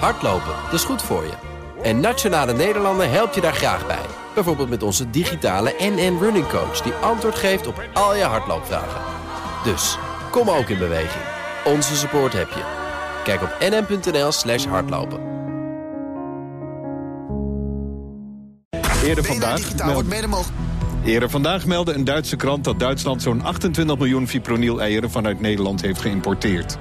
Hardlopen, 0.00 0.54
dat 0.64 0.72
is 0.72 0.84
goed 0.84 1.02
voor 1.02 1.22
je. 1.24 1.32
En 1.82 2.00
Nationale 2.00 2.52
Nederlanden 2.52 3.10
helpt 3.10 3.34
je 3.34 3.40
daar 3.40 3.54
graag 3.54 3.86
bij. 3.86 4.06
Bijvoorbeeld 4.34 4.68
met 4.68 4.82
onze 4.82 5.10
digitale 5.10 5.74
NN 5.78 6.18
Running 6.20 6.48
Coach... 6.48 6.80
die 6.80 6.92
antwoord 6.92 7.34
geeft 7.34 7.66
op 7.66 7.82
al 7.92 8.16
je 8.16 8.22
hardloopvragen. 8.22 9.00
Dus, 9.64 9.98
kom 10.30 10.50
ook 10.50 10.68
in 10.68 10.78
beweging. 10.78 11.24
Onze 11.64 11.96
support 11.96 12.32
heb 12.32 12.48
je. 12.48 12.62
Kijk 13.24 13.42
op 13.42 13.56
nn.nl 13.60 14.32
slash 14.32 14.64
hardlopen. 14.64 15.20
Eerder 19.04 19.24
vandaag, 19.24 19.74
meld... 19.76 20.50
Eerder 21.04 21.30
vandaag 21.30 21.66
meldde 21.66 21.92
een 21.92 22.04
Duitse 22.04 22.36
krant 22.36 22.64
dat 22.64 22.78
Duitsland 22.78 23.22
zo'n 23.22 23.42
28 23.42 23.98
miljoen 23.98 24.28
fipronil-eieren 24.28 25.10
vanuit 25.10 25.40
Nederland 25.40 25.80
heeft 25.80 26.00
geïmporteerd. 26.00 26.78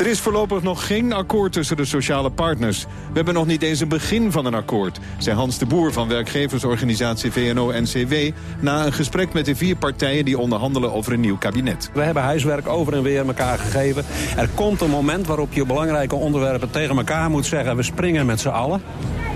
Er 0.00 0.06
is 0.06 0.20
voorlopig 0.20 0.62
nog 0.62 0.86
geen 0.86 1.12
akkoord 1.12 1.52
tussen 1.52 1.76
de 1.76 1.84
sociale 1.84 2.30
partners. 2.30 2.82
We 2.84 3.14
hebben 3.14 3.34
nog 3.34 3.46
niet 3.46 3.62
eens 3.62 3.80
een 3.80 3.88
begin 3.88 4.32
van 4.32 4.46
een 4.46 4.54
akkoord, 4.54 4.98
zei 5.18 5.36
Hans 5.36 5.58
de 5.58 5.66
Boer 5.66 5.92
van 5.92 6.08
werkgeversorganisatie 6.08 7.32
VNO-NCW... 7.32 8.14
na 8.60 8.86
een 8.86 8.92
gesprek 8.92 9.32
met 9.32 9.44
de 9.44 9.56
vier 9.56 9.76
partijen 9.76 10.24
die 10.24 10.38
onderhandelen 10.38 10.92
over 10.92 11.12
een 11.12 11.20
nieuw 11.20 11.38
kabinet. 11.38 11.90
We 11.92 12.02
hebben 12.02 12.22
huiswerk 12.22 12.68
over 12.68 12.92
en 12.92 13.02
weer 13.02 13.26
elkaar 13.26 13.58
gegeven. 13.58 14.04
Er 14.36 14.48
komt 14.54 14.80
een 14.80 14.90
moment 14.90 15.26
waarop 15.26 15.52
je 15.52 15.66
belangrijke 15.66 16.14
onderwerpen 16.14 16.70
tegen 16.70 16.96
elkaar 16.96 17.30
moet 17.30 17.46
zeggen... 17.46 17.76
we 17.76 17.82
springen 17.82 18.26
met 18.26 18.40
z'n 18.40 18.48
allen. 18.48 18.82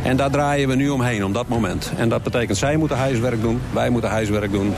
En 0.03 0.17
daar 0.17 0.31
draaien 0.31 0.69
we 0.69 0.75
nu 0.75 0.89
omheen, 0.89 1.25
om 1.25 1.33
dat 1.33 1.49
moment. 1.49 1.93
En 1.97 2.09
dat 2.09 2.23
betekent, 2.23 2.59
zij 2.59 2.77
moeten 2.77 2.97
huiswerk 2.97 3.41
doen, 3.41 3.61
wij 3.73 3.91
moeten 3.91 4.11
huiswerk 4.11 4.53
doen. 4.53 4.75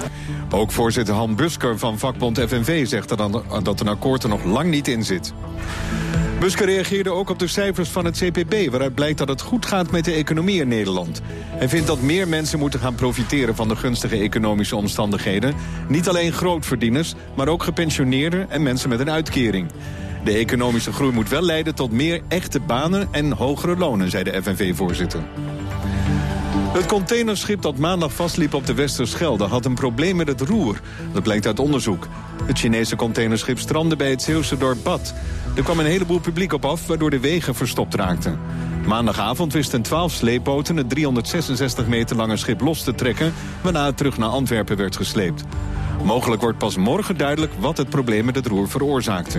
Ook 0.50 0.72
voorzitter 0.72 1.14
Han 1.14 1.34
Busker 1.34 1.78
van 1.78 1.98
vakbond 1.98 2.38
FNV 2.38 2.86
zegt 2.86 3.08
dat 3.62 3.80
een 3.80 3.88
akkoord 3.88 4.22
er 4.22 4.28
nog 4.28 4.44
lang 4.44 4.70
niet 4.70 4.88
in 4.88 5.05
zit. 5.05 5.32
Busker 6.40 6.66
reageerde 6.66 7.10
ook 7.10 7.30
op 7.30 7.38
de 7.38 7.46
cijfers 7.46 7.88
van 7.88 8.04
het 8.04 8.18
CPB... 8.18 8.70
waaruit 8.70 8.94
blijkt 8.94 9.18
dat 9.18 9.28
het 9.28 9.40
goed 9.40 9.66
gaat 9.66 9.90
met 9.90 10.04
de 10.04 10.12
economie 10.12 10.60
in 10.60 10.68
Nederland. 10.68 11.20
Hij 11.50 11.68
vindt 11.68 11.86
dat 11.86 12.00
meer 12.00 12.28
mensen 12.28 12.58
moeten 12.58 12.80
gaan 12.80 12.94
profiteren 12.94 13.56
van 13.56 13.68
de 13.68 13.77
gunstige 13.77 14.16
economische 14.16 14.77
omstandigheden. 14.77 15.55
Niet 15.88 16.08
alleen 16.08 16.33
grootverdieners, 16.33 17.14
maar 17.34 17.48
ook 17.48 17.62
gepensioneerden 17.62 18.50
en 18.50 18.62
mensen 18.62 18.88
met 18.88 19.00
een 19.00 19.10
uitkering. 19.10 19.70
De 20.24 20.33
economische 20.33 20.92
groei 20.92 21.12
moet 21.12 21.28
wel 21.28 21.42
leiden 21.42 21.74
tot 21.74 21.92
meer 21.92 22.20
echte 22.28 22.61
banen 22.61 23.08
en 23.11 23.33
hogere 23.33 23.77
lonen, 23.77 24.11
zei 24.11 24.24
de 24.24 24.42
FNV-voorzitter. 24.42 25.22
Het 26.77 26.86
containerschip 26.86 27.62
dat 27.62 27.77
maandag 27.77 28.12
vastliep 28.12 28.55
op 28.55 28.66
de 28.66 28.74
Westerschelde 28.74 29.44
had 29.44 29.64
een 29.64 29.74
probleem 29.74 30.16
met 30.16 30.28
het 30.28 30.40
roer. 30.40 30.80
Dat 31.12 31.22
blijkt 31.22 31.46
uit 31.46 31.58
onderzoek. 31.58 32.08
Het 32.44 32.58
Chinese 32.58 32.96
containerschip 32.96 33.58
strandde 33.58 33.96
bij 33.96 34.11
het 34.11 34.22
Zeeuwse 34.22 34.56
dorp 34.56 34.78
Bad. 34.83 35.14
Er 35.56 35.62
kwam 35.62 35.78
een 35.78 35.86
heleboel 35.86 36.18
publiek 36.18 36.52
op 36.52 36.64
af, 36.64 36.86
waardoor 36.86 37.10
de 37.10 37.20
wegen 37.20 37.54
verstopt 37.54 37.94
raakten. 37.94 38.38
Maandagavond 38.86 39.52
wisten 39.52 39.82
12 39.82 40.12
sleepboten 40.12 40.76
het 40.76 40.88
366 40.88 41.86
meter 41.86 42.16
lange 42.16 42.36
schip 42.36 42.60
los 42.60 42.82
te 42.82 42.94
trekken... 42.94 43.32
waarna 43.62 43.86
het 43.86 43.96
terug 43.96 44.18
naar 44.18 44.28
Antwerpen 44.28 44.77
werd 44.77 44.96
gesleept. 44.96 45.44
Mogelijk 46.02 46.42
wordt 46.42 46.58
pas 46.58 46.77
morgen 46.77 47.16
duidelijk 47.16 47.52
wat 47.58 47.77
het 47.77 47.88
probleem 47.88 48.24
met 48.24 48.34
het 48.34 48.46
roer 48.46 48.68
veroorzaakte. 48.68 49.38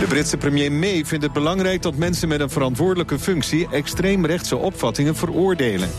De 0.00 0.06
Britse 0.08 0.36
premier 0.36 0.72
May 0.72 1.04
vindt 1.04 1.24
het 1.24 1.32
belangrijk 1.32 1.82
dat 1.82 1.96
mensen 1.96 2.28
met 2.28 2.40
een 2.40 2.50
verantwoordelijke 2.50 3.18
functie 3.18 3.68
extreemrechtse 3.70 4.56
opvattingen 4.56 5.16
veroordelen. 5.16 5.90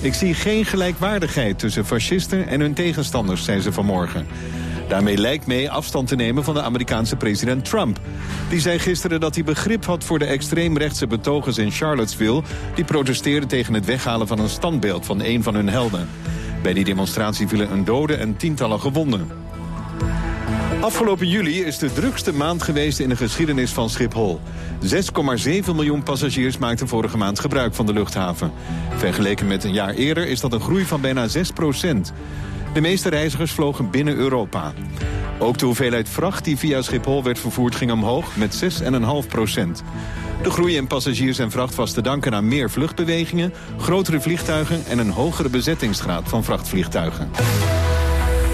Ik 0.00 0.14
zie 0.14 0.34
geen 0.34 0.64
gelijkwaardigheid 0.64 1.58
tussen 1.58 1.86
fascisten 1.86 2.48
en 2.48 2.60
hun 2.60 2.74
tegenstanders, 2.74 3.44
zei 3.44 3.60
ze 3.60 3.72
vanmorgen. 3.72 4.26
Daarmee 4.88 5.16
lijkt 5.16 5.46
May 5.46 5.68
afstand 5.68 6.08
te 6.08 6.14
nemen 6.14 6.44
van 6.44 6.54
de 6.54 6.62
Amerikaanse 6.62 7.16
president 7.16 7.64
Trump. 7.64 8.00
Die 8.48 8.60
zei 8.60 8.78
gisteren 8.78 9.20
dat 9.20 9.34
hij 9.34 9.44
begrip 9.44 9.84
had 9.84 10.04
voor 10.04 10.18
de 10.18 10.24
extreemrechtse 10.24 11.06
betogers 11.06 11.58
in 11.58 11.70
Charlottesville... 11.70 12.42
die 12.74 12.84
protesteerden 12.84 13.48
tegen 13.48 13.74
het 13.74 13.84
weghalen 13.84 14.26
van 14.26 14.38
een 14.38 14.48
standbeeld 14.48 15.06
van 15.06 15.20
een 15.22 15.42
van 15.42 15.54
hun 15.54 15.68
helden. 15.68 16.08
Bij 16.62 16.72
die 16.72 16.84
demonstratie 16.84 17.48
vielen 17.48 17.72
een 17.72 17.84
dode 17.84 18.14
en 18.14 18.36
tientallen 18.36 18.80
gewonden. 18.80 19.30
Afgelopen 20.80 21.28
juli 21.28 21.64
is 21.64 21.78
de 21.78 21.92
drukste 21.92 22.32
maand 22.32 22.62
geweest 22.62 22.98
in 22.98 23.08
de 23.08 23.16
geschiedenis 23.16 23.70
van 23.70 23.90
Schiphol. 23.90 24.40
6,7 24.82 25.74
miljoen 25.74 26.02
passagiers 26.02 26.58
maakten 26.58 26.88
vorige 26.88 27.16
maand 27.16 27.40
gebruik 27.40 27.74
van 27.74 27.86
de 27.86 27.92
luchthaven. 27.92 28.52
Vergeleken 28.96 29.46
met 29.46 29.64
een 29.64 29.72
jaar 29.72 29.94
eerder 29.94 30.26
is 30.26 30.40
dat 30.40 30.52
een 30.52 30.60
groei 30.60 30.84
van 30.84 31.00
bijna 31.00 31.28
6 31.28 31.50
procent. 31.50 32.12
De 32.76 32.82
meeste 32.82 33.08
reizigers 33.08 33.52
vlogen 33.52 33.90
binnen 33.90 34.14
Europa. 34.14 34.72
Ook 35.38 35.58
de 35.58 35.64
hoeveelheid 35.64 36.08
vracht 36.08 36.44
die 36.44 36.56
via 36.56 36.82
Schiphol 36.82 37.22
werd 37.22 37.38
vervoerd 37.38 37.74
ging 37.74 37.92
omhoog 37.92 38.36
met 38.36 38.64
6,5 39.22 39.28
procent. 39.28 39.82
De 40.42 40.50
groei 40.50 40.76
in 40.76 40.86
passagiers 40.86 41.38
en 41.38 41.50
vracht 41.50 41.74
was 41.74 41.92
te 41.92 42.00
danken 42.00 42.34
aan 42.34 42.48
meer 42.48 42.70
vluchtbewegingen... 42.70 43.52
grotere 43.78 44.20
vliegtuigen 44.20 44.84
en 44.88 44.98
een 44.98 45.10
hogere 45.10 45.48
bezettingsgraad 45.48 46.28
van 46.28 46.44
vrachtvliegtuigen. 46.44 47.30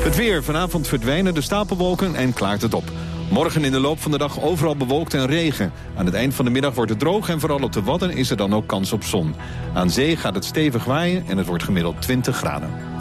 Het 0.02 0.16
weer. 0.16 0.44
Vanavond 0.44 0.88
verdwijnen 0.88 1.34
de 1.34 1.40
stapelwolken 1.40 2.14
en 2.14 2.32
klaart 2.32 2.62
het 2.62 2.74
op. 2.74 2.90
Morgen 3.30 3.64
in 3.64 3.72
de 3.72 3.80
loop 3.80 4.00
van 4.00 4.10
de 4.10 4.18
dag 4.18 4.40
overal 4.40 4.76
bewolkt 4.76 5.14
en 5.14 5.26
regen. 5.26 5.72
Aan 5.96 6.06
het 6.06 6.14
eind 6.14 6.34
van 6.34 6.44
de 6.44 6.50
middag 6.50 6.74
wordt 6.74 6.90
het 6.90 7.00
droog 7.00 7.28
en 7.28 7.40
vooral 7.40 7.62
op 7.62 7.72
de 7.72 7.82
Wadden 7.82 8.10
is 8.10 8.30
er 8.30 8.36
dan 8.36 8.54
ook 8.54 8.66
kans 8.66 8.92
op 8.92 9.04
zon. 9.04 9.34
Aan 9.74 9.90
zee 9.90 10.16
gaat 10.16 10.34
het 10.34 10.44
stevig 10.44 10.84
waaien 10.84 11.24
en 11.28 11.36
het 11.36 11.46
wordt 11.46 11.64
gemiddeld 11.64 12.02
20 12.02 12.36
graden. 12.36 12.91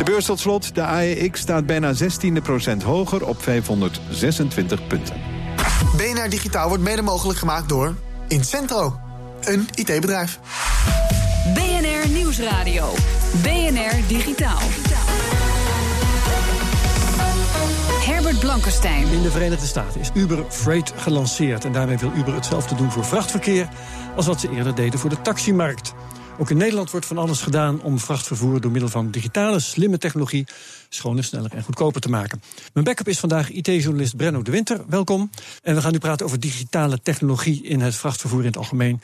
De 0.00 0.06
beurs 0.06 0.24
tot 0.24 0.40
slot. 0.40 0.74
De 0.74 0.82
AEX 0.82 1.40
staat 1.40 1.66
bijna 1.66 1.92
16 1.92 2.42
procent 2.42 2.82
hoger 2.82 3.26
op 3.26 3.42
526 3.42 4.86
punten. 4.86 5.16
BNR 5.96 6.30
Digitaal 6.30 6.68
wordt 6.68 6.82
mede 6.82 7.02
mogelijk 7.02 7.38
gemaakt 7.38 7.68
door 7.68 7.94
Incentro, 8.28 9.00
een 9.40 9.68
IT-bedrijf. 9.74 10.38
BNR 11.54 12.08
Nieuwsradio. 12.08 12.94
BNR 13.42 14.08
Digitaal. 14.08 14.60
Herbert 18.04 18.38
Blankenstein. 18.38 19.06
In 19.06 19.22
de 19.22 19.30
Verenigde 19.30 19.66
Staten 19.66 20.00
is 20.00 20.10
Uber 20.14 20.44
Freight 20.48 20.92
gelanceerd. 20.96 21.64
En 21.64 21.72
daarmee 21.72 21.98
wil 21.98 22.12
Uber 22.16 22.34
hetzelfde 22.34 22.74
doen 22.74 22.90
voor 22.90 23.04
vrachtverkeer... 23.04 23.68
als 24.16 24.26
wat 24.26 24.40
ze 24.40 24.50
eerder 24.50 24.74
deden 24.74 24.98
voor 24.98 25.10
de 25.10 25.20
taximarkt. 25.22 25.94
Ook 26.40 26.50
in 26.50 26.56
Nederland 26.56 26.90
wordt 26.90 27.06
van 27.06 27.18
alles 27.18 27.40
gedaan 27.40 27.82
om 27.82 27.98
vrachtvervoer... 27.98 28.60
door 28.60 28.70
middel 28.70 28.90
van 28.90 29.10
digitale, 29.10 29.60
slimme 29.60 29.98
technologie... 29.98 30.46
schoner, 30.88 31.24
sneller 31.24 31.54
en 31.54 31.62
goedkoper 31.62 32.00
te 32.00 32.08
maken. 32.08 32.42
Mijn 32.72 32.84
backup 32.84 33.08
is 33.08 33.18
vandaag 33.18 33.50
IT-journalist 33.50 34.16
Brenno 34.16 34.42
de 34.42 34.50
Winter. 34.50 34.84
Welkom. 34.88 35.30
En 35.62 35.74
we 35.74 35.80
gaan 35.80 35.92
nu 35.92 35.98
praten 35.98 36.26
over 36.26 36.40
digitale 36.40 37.00
technologie... 37.02 37.62
in 37.62 37.80
het 37.80 37.94
vrachtvervoer 37.94 38.40
in 38.40 38.46
het 38.46 38.56
algemeen. 38.56 39.00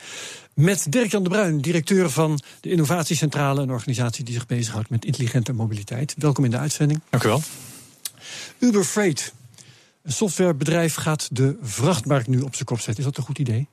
Met 0.53 0.91
Dirk-Jan 0.91 1.23
de 1.23 1.29
Bruin, 1.29 1.61
directeur 1.61 2.09
van 2.09 2.39
de 2.61 2.69
Innovatiecentrale... 2.69 3.61
een 3.61 3.71
organisatie 3.71 4.23
die 4.23 4.33
zich 4.33 4.45
bezighoudt 4.45 4.89
met 4.89 5.05
intelligente 5.05 5.53
mobiliteit. 5.53 6.15
Welkom 6.17 6.43
in 6.43 6.51
de 6.51 6.57
uitzending. 6.57 7.01
Dank 7.09 7.23
u 7.23 7.27
wel. 7.27 7.41
Uber 8.59 8.83
Freight, 8.83 9.33
een 10.03 10.11
softwarebedrijf, 10.11 10.95
gaat 10.95 11.27
de 11.31 11.57
vrachtmarkt 11.61 12.27
nu 12.27 12.41
op 12.41 12.53
zijn 12.53 12.65
kop 12.65 12.79
zetten. 12.79 12.97
Is 12.97 13.03
dat 13.03 13.17
een 13.17 13.23
goed 13.23 13.39
idee? 13.39 13.67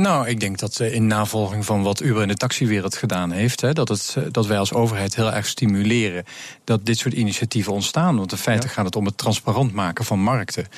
Nou, 0.00 0.28
ik 0.28 0.40
denk 0.40 0.58
dat 0.58 0.80
eh, 0.80 0.94
in 0.94 1.06
navolging 1.06 1.64
van 1.64 1.82
wat 1.82 2.00
Uber 2.00 2.22
in 2.22 2.28
de 2.28 2.34
taxiwereld 2.34 2.96
gedaan 2.96 3.30
heeft, 3.30 3.60
hè, 3.60 3.72
dat, 3.72 3.88
het, 3.88 4.14
eh, 4.18 4.24
dat 4.30 4.46
wij 4.46 4.58
als 4.58 4.72
overheid 4.72 5.16
heel 5.16 5.32
erg 5.32 5.46
stimuleren 5.46 6.24
dat 6.64 6.86
dit 6.86 6.98
soort 6.98 7.14
initiatieven 7.14 7.72
ontstaan. 7.72 8.16
Want 8.16 8.32
in 8.32 8.38
feite 8.38 8.68
gaat 8.68 8.84
het 8.84 8.96
om 8.96 9.04
het 9.04 9.18
transparant 9.18 9.72
maken 9.72 10.04
van 10.04 10.18
markten. 10.20 10.68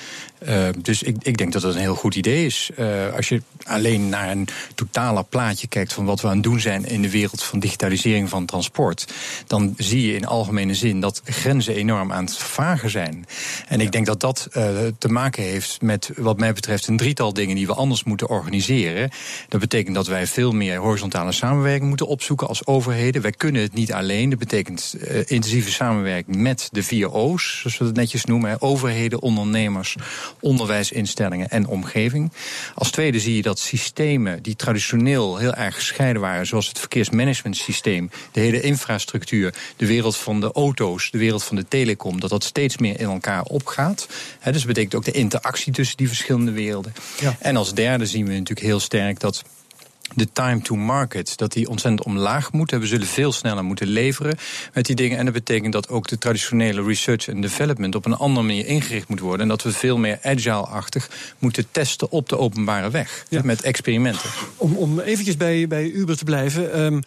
Uh, 0.49 0.69
dus 0.79 1.03
ik, 1.03 1.17
ik 1.23 1.37
denk 1.37 1.53
dat 1.53 1.63
het 1.63 1.75
een 1.75 1.81
heel 1.81 1.95
goed 1.95 2.15
idee 2.15 2.47
is. 2.47 2.71
Uh, 2.79 3.15
als 3.17 3.29
je 3.29 3.43
alleen 3.65 4.09
naar 4.09 4.31
een 4.31 4.49
totale 4.75 5.23
plaatje 5.23 5.67
kijkt 5.67 5.93
van 5.93 6.05
wat 6.05 6.21
we 6.21 6.29
aan 6.29 6.35
het 6.35 6.43
doen 6.43 6.61
zijn 6.61 6.85
in 6.85 7.03
de 7.03 7.11
wereld 7.11 7.43
van 7.43 7.59
digitalisering 7.59 8.29
van 8.29 8.47
transport, 8.47 9.13
dan 9.47 9.75
zie 9.77 10.07
je 10.07 10.15
in 10.15 10.27
algemene 10.27 10.75
zin 10.75 11.01
dat 11.01 11.23
grenzen 11.25 11.75
enorm 11.75 12.13
aan 12.13 12.25
het 12.25 12.37
vervagen 12.37 12.91
zijn. 12.91 13.27
En 13.69 13.81
ik 13.81 13.93
denk 13.93 14.07
dat 14.07 14.21
dat 14.21 14.49
uh, 14.53 14.65
te 14.99 15.09
maken 15.09 15.43
heeft 15.43 15.83
met, 15.83 16.11
wat 16.17 16.39
mij 16.39 16.53
betreft, 16.53 16.87
een 16.87 16.97
drietal 16.97 17.33
dingen 17.33 17.57
die 17.57 17.67
we 17.67 17.75
anders 17.75 18.05
moeten 18.05 18.29
organiseren. 18.29 19.11
Dat 19.49 19.61
betekent 19.61 19.95
dat 19.95 20.07
wij 20.07 20.27
veel 20.27 20.53
meer 20.53 20.79
horizontale 20.79 21.33
samenwerking 21.33 21.89
moeten 21.89 22.07
opzoeken 22.07 22.49
als 22.49 22.67
overheden. 22.67 23.23
Wij 23.23 23.33
kunnen 23.33 23.63
het 23.63 23.75
niet 23.75 23.93
alleen. 23.93 24.31
Dat 24.31 24.39
betekent 24.39 24.95
uh, 24.99 25.17
intensieve 25.17 25.71
samenwerking 25.71 26.37
met 26.37 26.69
de 26.73 26.83
vier 26.83 27.13
O's, 27.13 27.59
zoals 27.61 27.79
we 27.79 27.85
het 27.85 27.97
netjes 27.97 28.25
noemen: 28.25 28.61
overheden, 28.61 29.23
ondernemers, 29.23 29.97
onderwijsinstellingen 30.41 31.49
en 31.49 31.67
omgeving. 31.67 32.33
Als 32.75 32.91
tweede 32.91 33.21
zie 33.21 33.37
je 33.37 33.43
dat 33.43 33.59
systemen 33.59 34.43
die 34.43 34.57
traditioneel 34.57 35.37
heel 35.37 35.55
erg 35.55 35.75
gescheiden 35.75 36.23
waren, 36.23 36.47
zoals 36.47 36.69
het 36.69 36.79
verkeersmanagementsysteem, 36.79 38.11
de 38.33 38.41
hele 38.41 38.61
infrastructuur, 38.61 39.55
de 39.77 39.87
wereld 39.87 40.17
van 40.17 40.41
de 40.41 40.53
auto's, 40.53 41.11
de 41.11 41.19
wereld 41.19 41.45
van 41.45 41.57
de 41.57 41.69
telecom, 41.69 42.21
dat 42.21 42.31
dat 42.31 42.45
steeds 42.45 42.79
meer 42.79 43.01
in 43.01 43.09
elkaar 43.09 43.43
opgaat. 43.43 44.07
He, 44.39 44.53
dus 44.53 44.61
dat 44.61 44.69
betekent 44.69 44.95
ook 44.95 45.05
de 45.05 45.13
interactie 45.13 45.73
tussen 45.73 45.97
die 45.97 46.09
verschillende 46.09 46.53
werelden. 46.53 46.93
Ja. 47.21 47.37
En 47.39 47.57
als 47.57 47.75
derde 47.75 48.07
zien 48.07 48.25
we 48.25 48.33
natuurlijk 48.33 48.67
heel 48.67 48.81
sterk 48.81 49.21
dat 49.21 49.43
de 50.15 50.33
time 50.33 50.61
to 50.61 50.77
market, 50.77 51.37
dat 51.37 51.53
die 51.53 51.69
ontzettend 51.69 52.07
omlaag 52.07 52.53
moet. 52.53 52.71
We 52.71 52.87
zullen 52.87 53.07
veel 53.07 53.33
sneller 53.33 53.65
moeten 53.65 53.87
leveren 53.87 54.37
met 54.75 54.87
die 54.87 54.97
dingen. 54.97 55.19
En 55.19 55.25
dat 55.25 55.35
betekent 55.35 55.73
dat 55.73 55.89
ook 55.89 56.09
de 56.09 56.19
traditionele 56.19 56.83
research 56.83 57.29
en 57.29 57.41
development 57.41 57.95
op 57.95 58.05
een 58.05 58.17
andere 58.17 58.47
manier 58.47 58.67
ingericht 58.67 59.09
moet 59.09 59.21
worden. 59.21 59.41
En 59.41 59.49
dat 59.49 59.63
we 59.63 59.73
veel 59.73 59.99
meer 59.99 60.19
agile-achtig 60.23 61.11
moeten 61.39 61.67
testen 61.71 62.11
op 62.11 62.29
de 62.29 62.39
openbare 62.39 62.91
weg. 62.91 63.25
Met 63.43 63.63
experimenten. 63.63 64.31
Om, 64.57 64.77
om 64.77 65.01
eventjes 65.01 65.37
bij, 65.37 65.69
bij 65.69 65.91
Uber 65.91 66.17
te 66.17 66.25
blijven. 66.25 66.81
Um, 66.81 67.03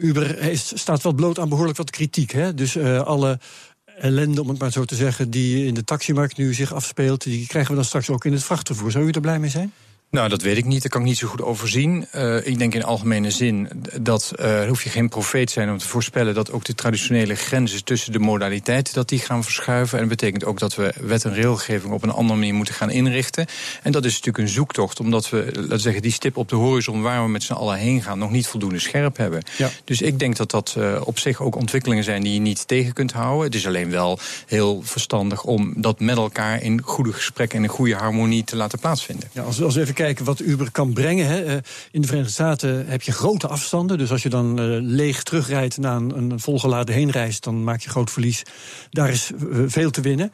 Uber 0.00 0.36
heeft, 0.38 0.72
staat 0.74 1.02
wel 1.02 1.12
bloot 1.12 1.38
aan 1.38 1.48
behoorlijk 1.48 1.78
wat 1.78 1.90
kritiek. 1.90 2.30
Hè? 2.30 2.54
Dus 2.54 2.76
uh, 2.76 3.00
alle 3.00 3.38
ellende, 3.98 4.42
om 4.42 4.48
het 4.48 4.58
maar 4.58 4.72
zo 4.72 4.84
te 4.84 4.94
zeggen, 4.94 5.30
die 5.30 5.66
in 5.66 5.74
de 5.74 5.84
taximarkt 5.84 6.36
nu 6.36 6.54
zich 6.54 6.74
afspeelt, 6.74 7.22
die 7.22 7.46
krijgen 7.46 7.70
we 7.70 7.76
dan 7.76 7.84
straks 7.84 8.10
ook 8.10 8.24
in 8.24 8.32
het 8.32 8.44
vrachtvervoer. 8.44 8.90
Zou 8.90 9.06
u 9.06 9.10
er 9.10 9.20
blij 9.20 9.38
mee 9.38 9.50
zijn? 9.50 9.72
Nou, 10.14 10.28
dat 10.28 10.42
weet 10.42 10.56
ik 10.56 10.64
niet. 10.64 10.82
Dat 10.82 10.90
kan 10.90 11.00
ik 11.00 11.06
niet 11.06 11.18
zo 11.18 11.28
goed 11.28 11.42
overzien. 11.42 12.06
Uh, 12.14 12.46
ik 12.46 12.58
denk 12.58 12.74
in 12.74 12.84
algemene 12.84 13.30
zin 13.30 13.68
dat 14.00 14.32
uh, 14.40 14.66
hoef 14.66 14.82
je 14.82 14.90
geen 14.90 15.08
profeet 15.08 15.50
zijn 15.50 15.70
om 15.70 15.78
te 15.78 15.88
voorspellen 15.88 16.34
dat 16.34 16.52
ook 16.52 16.64
de 16.64 16.74
traditionele 16.74 17.34
grenzen 17.34 17.84
tussen 17.84 18.12
de 18.12 18.18
modaliteiten 18.18 18.94
dat 18.94 19.08
die 19.08 19.18
gaan 19.18 19.44
verschuiven. 19.44 19.98
En 19.98 20.08
dat 20.08 20.16
betekent 20.18 20.44
ook 20.44 20.58
dat 20.58 20.74
we 20.74 20.92
wet 21.00 21.24
en 21.24 21.34
regelgeving 21.34 21.92
op 21.92 22.02
een 22.02 22.10
andere 22.10 22.38
manier 22.38 22.54
moeten 22.54 22.74
gaan 22.74 22.90
inrichten. 22.90 23.46
En 23.82 23.92
dat 23.92 24.04
is 24.04 24.10
natuurlijk 24.10 24.38
een 24.38 24.48
zoektocht, 24.48 25.00
omdat 25.00 25.30
we, 25.30 25.44
laten 25.54 25.68
we 25.68 25.78
zeggen, 25.78 26.02
die 26.02 26.12
stip 26.12 26.36
op 26.36 26.48
de 26.48 26.56
horizon 26.56 27.02
waar 27.02 27.22
we 27.22 27.28
met 27.28 27.42
z'n 27.42 27.52
allen 27.52 27.76
heen 27.76 28.02
gaan, 28.02 28.18
nog 28.18 28.30
niet 28.30 28.46
voldoende 28.46 28.78
scherp 28.78 29.16
hebben. 29.16 29.42
Ja. 29.56 29.70
Dus 29.84 30.02
ik 30.02 30.18
denk 30.18 30.36
dat 30.36 30.50
dat 30.50 30.74
uh, 30.78 31.00
op 31.04 31.18
zich 31.18 31.40
ook 31.40 31.56
ontwikkelingen 31.56 32.04
zijn 32.04 32.22
die 32.22 32.34
je 32.34 32.40
niet 32.40 32.68
tegen 32.68 32.92
kunt 32.92 33.12
houden. 33.12 33.44
Het 33.44 33.54
is 33.54 33.66
alleen 33.66 33.90
wel 33.90 34.18
heel 34.46 34.82
verstandig 34.84 35.44
om 35.44 35.72
dat 35.76 36.00
met 36.00 36.16
elkaar 36.16 36.62
in 36.62 36.82
goede 36.82 37.12
gesprekken 37.12 37.58
en 37.58 37.64
in 37.64 37.70
goede 37.70 37.94
harmonie 37.94 38.44
te 38.44 38.56
laten 38.56 38.78
plaatsvinden. 38.78 39.28
Ja, 39.32 39.42
als, 39.42 39.62
als 39.62 39.74
we 39.74 39.80
even 39.80 39.94
kijken 39.94 40.02
kijken 40.04 40.24
wat 40.24 40.40
Uber 40.40 40.70
kan 40.70 40.92
brengen. 40.92 41.26
Hè. 41.26 41.44
Eh, 41.44 41.56
in 41.90 42.00
de 42.00 42.06
Verenigde 42.06 42.32
Staten 42.32 42.86
heb 42.86 43.02
je 43.02 43.12
grote 43.12 43.48
afstanden. 43.48 43.98
Dus 43.98 44.10
als 44.10 44.22
je 44.22 44.28
dan 44.28 44.60
uh, 44.60 44.76
leeg 44.80 45.22
terugrijdt 45.22 45.78
na 45.78 45.96
een, 45.96 46.16
een 46.16 46.40
volgeladen 46.40 46.94
heenreis, 46.94 47.40
dan 47.40 47.64
maak 47.64 47.80
je 47.80 47.90
groot 47.90 48.10
verlies. 48.10 48.42
Daar 48.90 49.10
is 49.10 49.30
uh, 49.30 49.64
veel 49.66 49.90
te 49.90 50.00
winnen. 50.00 50.32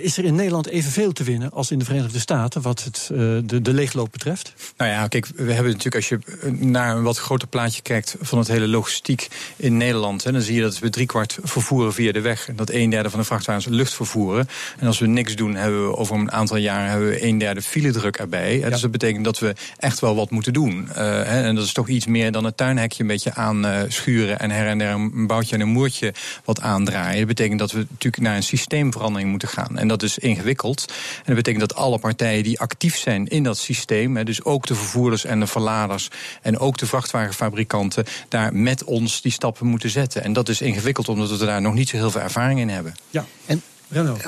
is 0.00 0.16
er 0.16 0.24
in 0.24 0.34
Nederland 0.34 0.66
evenveel 0.66 1.12
te 1.12 1.24
winnen 1.24 1.50
als 1.50 1.70
in 1.70 1.78
de 1.78 1.84
Verenigde 1.84 2.18
Staten, 2.18 2.62
wat 2.62 2.84
het, 2.84 3.06
de, 3.48 3.62
de 3.62 3.72
leegloop 3.72 4.12
betreft? 4.12 4.52
Nou 4.76 4.90
ja, 4.90 5.08
kijk, 5.08 5.26
we 5.26 5.52
hebben 5.52 5.72
natuurlijk, 5.72 5.94
als 5.94 6.08
je 6.08 6.18
naar 6.58 6.96
een 6.96 7.02
wat 7.02 7.18
groter 7.18 7.48
plaatje 7.48 7.82
kijkt 7.82 8.16
van 8.20 8.38
het 8.38 8.48
hele 8.48 8.68
logistiek 8.68 9.28
in 9.56 9.76
Nederland, 9.76 10.24
hè, 10.24 10.32
dan 10.32 10.40
zie 10.40 10.54
je 10.54 10.62
dat 10.62 10.78
we 10.78 10.90
driekwart 10.90 11.38
vervoeren 11.42 11.92
via 11.92 12.12
de 12.12 12.20
weg. 12.20 12.48
En 12.48 12.56
dat 12.56 12.70
een 12.70 12.90
derde 12.90 13.10
van 13.10 13.18
de 13.18 13.26
vrachtwagens 13.26 13.66
lucht 13.66 13.94
vervoeren. 13.94 14.48
En 14.78 14.86
als 14.86 14.98
we 14.98 15.06
niks 15.06 15.36
doen, 15.36 15.54
hebben 15.54 15.88
we 15.88 15.96
over 15.96 16.16
een 16.16 16.32
aantal 16.32 16.56
jaren 16.56 16.90
hebben 16.90 17.08
we 17.08 17.24
een 17.24 17.38
derde 17.38 17.62
file 17.62 17.90
druk 17.90 18.16
erbij. 18.16 18.58
Ja. 18.58 18.70
Dus 18.70 18.83
dat 18.84 19.00
betekent 19.00 19.24
dat 19.24 19.38
we 19.38 19.54
echt 19.78 20.00
wel 20.00 20.14
wat 20.14 20.30
moeten 20.30 20.52
doen. 20.52 20.88
Uh, 20.96 21.46
en 21.46 21.54
dat 21.54 21.64
is 21.64 21.72
toch 21.72 21.88
iets 21.88 22.06
meer 22.06 22.32
dan 22.32 22.44
het 22.44 22.56
tuinhekje 22.56 23.02
een 23.02 23.08
beetje 23.08 23.34
aanschuren 23.34 24.38
en 24.38 24.50
her 24.50 24.66
en 24.66 24.78
der 24.78 24.90
een 24.90 25.26
boutje 25.26 25.54
en 25.54 25.60
een 25.60 25.68
moertje 25.68 26.14
wat 26.44 26.60
aandraaien. 26.60 27.18
Dat 27.18 27.26
betekent 27.26 27.58
dat 27.58 27.72
we 27.72 27.86
natuurlijk 27.90 28.22
naar 28.22 28.36
een 28.36 28.42
systeemverandering 28.42 29.30
moeten 29.30 29.48
gaan. 29.48 29.78
En 29.78 29.88
dat 29.88 30.02
is 30.02 30.18
ingewikkeld. 30.18 30.84
En 31.16 31.22
dat 31.24 31.34
betekent 31.34 31.68
dat 31.68 31.74
alle 31.74 31.98
partijen 31.98 32.42
die 32.42 32.60
actief 32.60 32.96
zijn 32.96 33.28
in 33.28 33.42
dat 33.42 33.58
systeem, 33.58 34.24
dus 34.24 34.44
ook 34.44 34.66
de 34.66 34.74
vervoerders 34.74 35.24
en 35.24 35.40
de 35.40 35.46
verladers 35.46 36.10
en 36.42 36.58
ook 36.58 36.78
de 36.78 36.86
vrachtwagenfabrikanten, 36.86 38.04
daar 38.28 38.54
met 38.54 38.84
ons 38.84 39.20
die 39.22 39.32
stappen 39.32 39.66
moeten 39.66 39.90
zetten. 39.90 40.24
En 40.24 40.32
dat 40.32 40.48
is 40.48 40.60
ingewikkeld 40.60 41.08
omdat 41.08 41.38
we 41.38 41.46
daar 41.46 41.60
nog 41.60 41.74
niet 41.74 41.88
zo 41.88 41.96
heel 41.96 42.10
veel 42.10 42.20
ervaring 42.20 42.60
in 42.60 42.68
hebben. 42.68 42.94
Ja, 43.10 43.24
en 43.46 43.62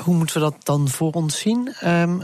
hoe 0.03 0.15
moeten 0.15 0.35
we 0.35 0.41
dat 0.41 0.55
dan 0.63 0.89
voor 0.89 1.11
ons 1.11 1.39
zien? 1.39 1.75
Um, 1.85 2.21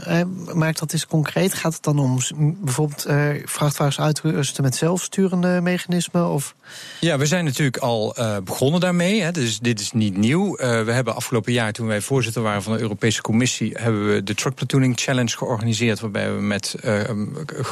maak 0.54 0.78
dat 0.78 0.92
eens 0.92 1.06
concreet. 1.06 1.54
Gaat 1.54 1.74
het 1.74 1.82
dan 1.82 1.98
om 1.98 2.18
bijvoorbeeld 2.64 3.06
uh, 3.06 3.28
vrachtwagens 3.44 4.00
uitrusten 4.00 4.62
met 4.62 4.76
zelfsturende 4.76 5.60
mechanismen? 5.60 6.28
Of? 6.28 6.54
Ja, 7.00 7.18
we 7.18 7.26
zijn 7.26 7.44
natuurlijk 7.44 7.76
al 7.76 8.18
uh, 8.18 8.36
begonnen 8.44 8.80
daarmee. 8.80 9.22
Hè, 9.22 9.30
dus 9.30 9.58
dit 9.58 9.80
is 9.80 9.92
niet 9.92 10.16
nieuw. 10.16 10.46
Uh, 10.46 10.82
we 10.82 10.92
hebben 10.92 11.14
afgelopen 11.14 11.52
jaar, 11.52 11.72
toen 11.72 11.86
wij 11.86 12.00
voorzitter 12.00 12.42
waren 12.42 12.62
van 12.62 12.72
de 12.72 12.80
Europese 12.80 13.22
Commissie, 13.22 13.72
hebben 13.74 14.14
we 14.14 14.22
de 14.22 14.34
Truck 14.34 14.54
Platooning 14.54 15.00
Challenge 15.00 15.36
georganiseerd. 15.36 16.00
Waarbij 16.00 16.34
we 16.34 16.40
met 16.40 16.74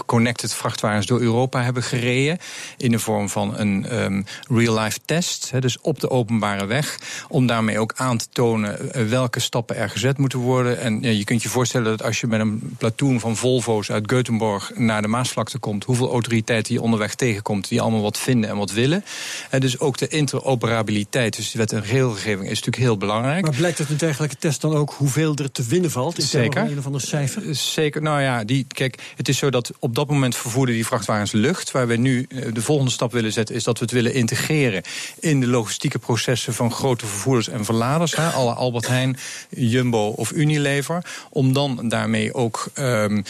connected 0.06 0.55
vrachtwagens 0.55 1.06
door 1.06 1.20
Europa 1.20 1.62
hebben 1.62 1.82
gereden. 1.82 2.38
In 2.76 2.91
de 2.91 2.99
vorm 2.99 3.29
van 3.29 3.58
een 3.58 4.03
um, 4.03 4.25
real-life 4.49 4.99
test. 5.05 5.50
Hè, 5.50 5.61
dus 5.61 5.81
op 5.81 6.00
de 6.00 6.11
openbare 6.11 6.67
weg. 6.67 6.99
Om 7.29 7.47
daarmee 7.47 7.79
ook 7.79 7.93
aan 7.97 8.17
te 8.17 8.26
tonen 8.32 9.08
welke 9.08 9.41
stappen 9.53 9.77
er 9.77 9.91
gezet 9.91 10.19
moeten 10.19 10.39
worden. 10.39 10.81
En 10.81 11.01
ja, 11.01 11.11
je 11.11 11.25
kunt 11.25 11.43
je 11.43 11.49
voorstellen 11.49 11.91
dat 11.91 12.03
als 12.03 12.21
je 12.21 12.27
met 12.27 12.41
een 12.41 12.75
platoon 12.79 13.21
van 13.21 13.37
Volvo's 13.37 13.91
uit 13.91 14.13
Göteborg 14.13 14.77
naar 14.77 15.03
de 15.03 15.09
Maasvlakte 15.09 15.59
komt, 15.59 15.85
hoeveel 15.85 16.11
autoriteiten 16.11 16.75
je 16.75 16.81
onderweg 16.81 17.15
tegenkomt 17.15 17.69
die 17.69 17.81
allemaal 17.81 18.03
wat 18.03 18.19
vinden 18.19 18.51
en 18.51 18.57
wat 18.57 18.73
willen. 18.73 19.05
En 19.51 19.61
dus 19.61 19.79
ook 19.79 19.99
de 19.99 20.09
interoperabiliteit, 20.09 21.37
dus 21.37 21.51
de 21.51 21.59
wet 21.59 21.73
en 21.73 21.83
regelgeving, 21.83 22.43
is 22.43 22.49
natuurlijk 22.49 22.77
heel 22.77 22.97
belangrijk. 22.97 23.43
Maar 23.43 23.55
blijkt 23.57 23.81
uit 23.81 23.89
een 23.89 23.97
dergelijke 23.97 24.37
test 24.37 24.61
dan 24.61 24.75
ook 24.75 24.91
hoeveel 24.91 25.35
er 25.35 25.53
te 25.53 25.63
winnen 25.63 25.91
valt? 25.91 26.19
In 26.19 26.25
Zeker. 26.25 26.63
een 26.63 26.79
of 26.79 26.87
ander 26.87 27.01
cijfer? 27.01 27.49
Eh, 27.49 27.55
zeker. 27.55 28.03
Nou 28.03 28.23
ja, 28.23 28.45
die, 28.45 28.67
kijk, 28.69 29.13
het 29.17 29.29
is 29.29 29.39
zo 29.39 29.51
dat 29.51 29.73
op 29.79 29.95
dat 29.95 30.09
moment 30.09 30.37
vervoerden 30.37 30.75
die 30.75 30.87
vrachtwagens 30.87 31.33
lucht. 31.33 31.71
Waar 31.71 31.87
we 31.87 31.97
nu 31.97 32.27
eh, 32.29 32.53
de 32.53 32.63
volgende 32.63 32.91
stap 32.91 33.13
willen 33.13 33.33
zetten, 33.33 33.55
is 33.55 33.65
dat 33.65 33.79
we 33.79 33.85
het 33.85 33.95
willen 33.95 34.15
integreren 34.15 34.83
in 35.21 35.41
de 35.41 35.47
logistieke 35.47 35.99
processen 35.99 36.55
van 36.55 36.73
grote 36.73 37.07
vervoerders 37.07 37.49
en 37.49 37.65
verladers. 37.65 38.17
Hè, 38.17 38.29
alle 38.29 38.53
Albert 38.53 38.87
Heijn, 38.87 39.17
Jumbo 39.57 40.09
of 40.09 40.33
Unilever. 40.33 41.05
Om 41.31 41.53
dan 41.53 41.89
daarmee 41.89 42.35
ook 42.35 42.71
um, 42.79 43.25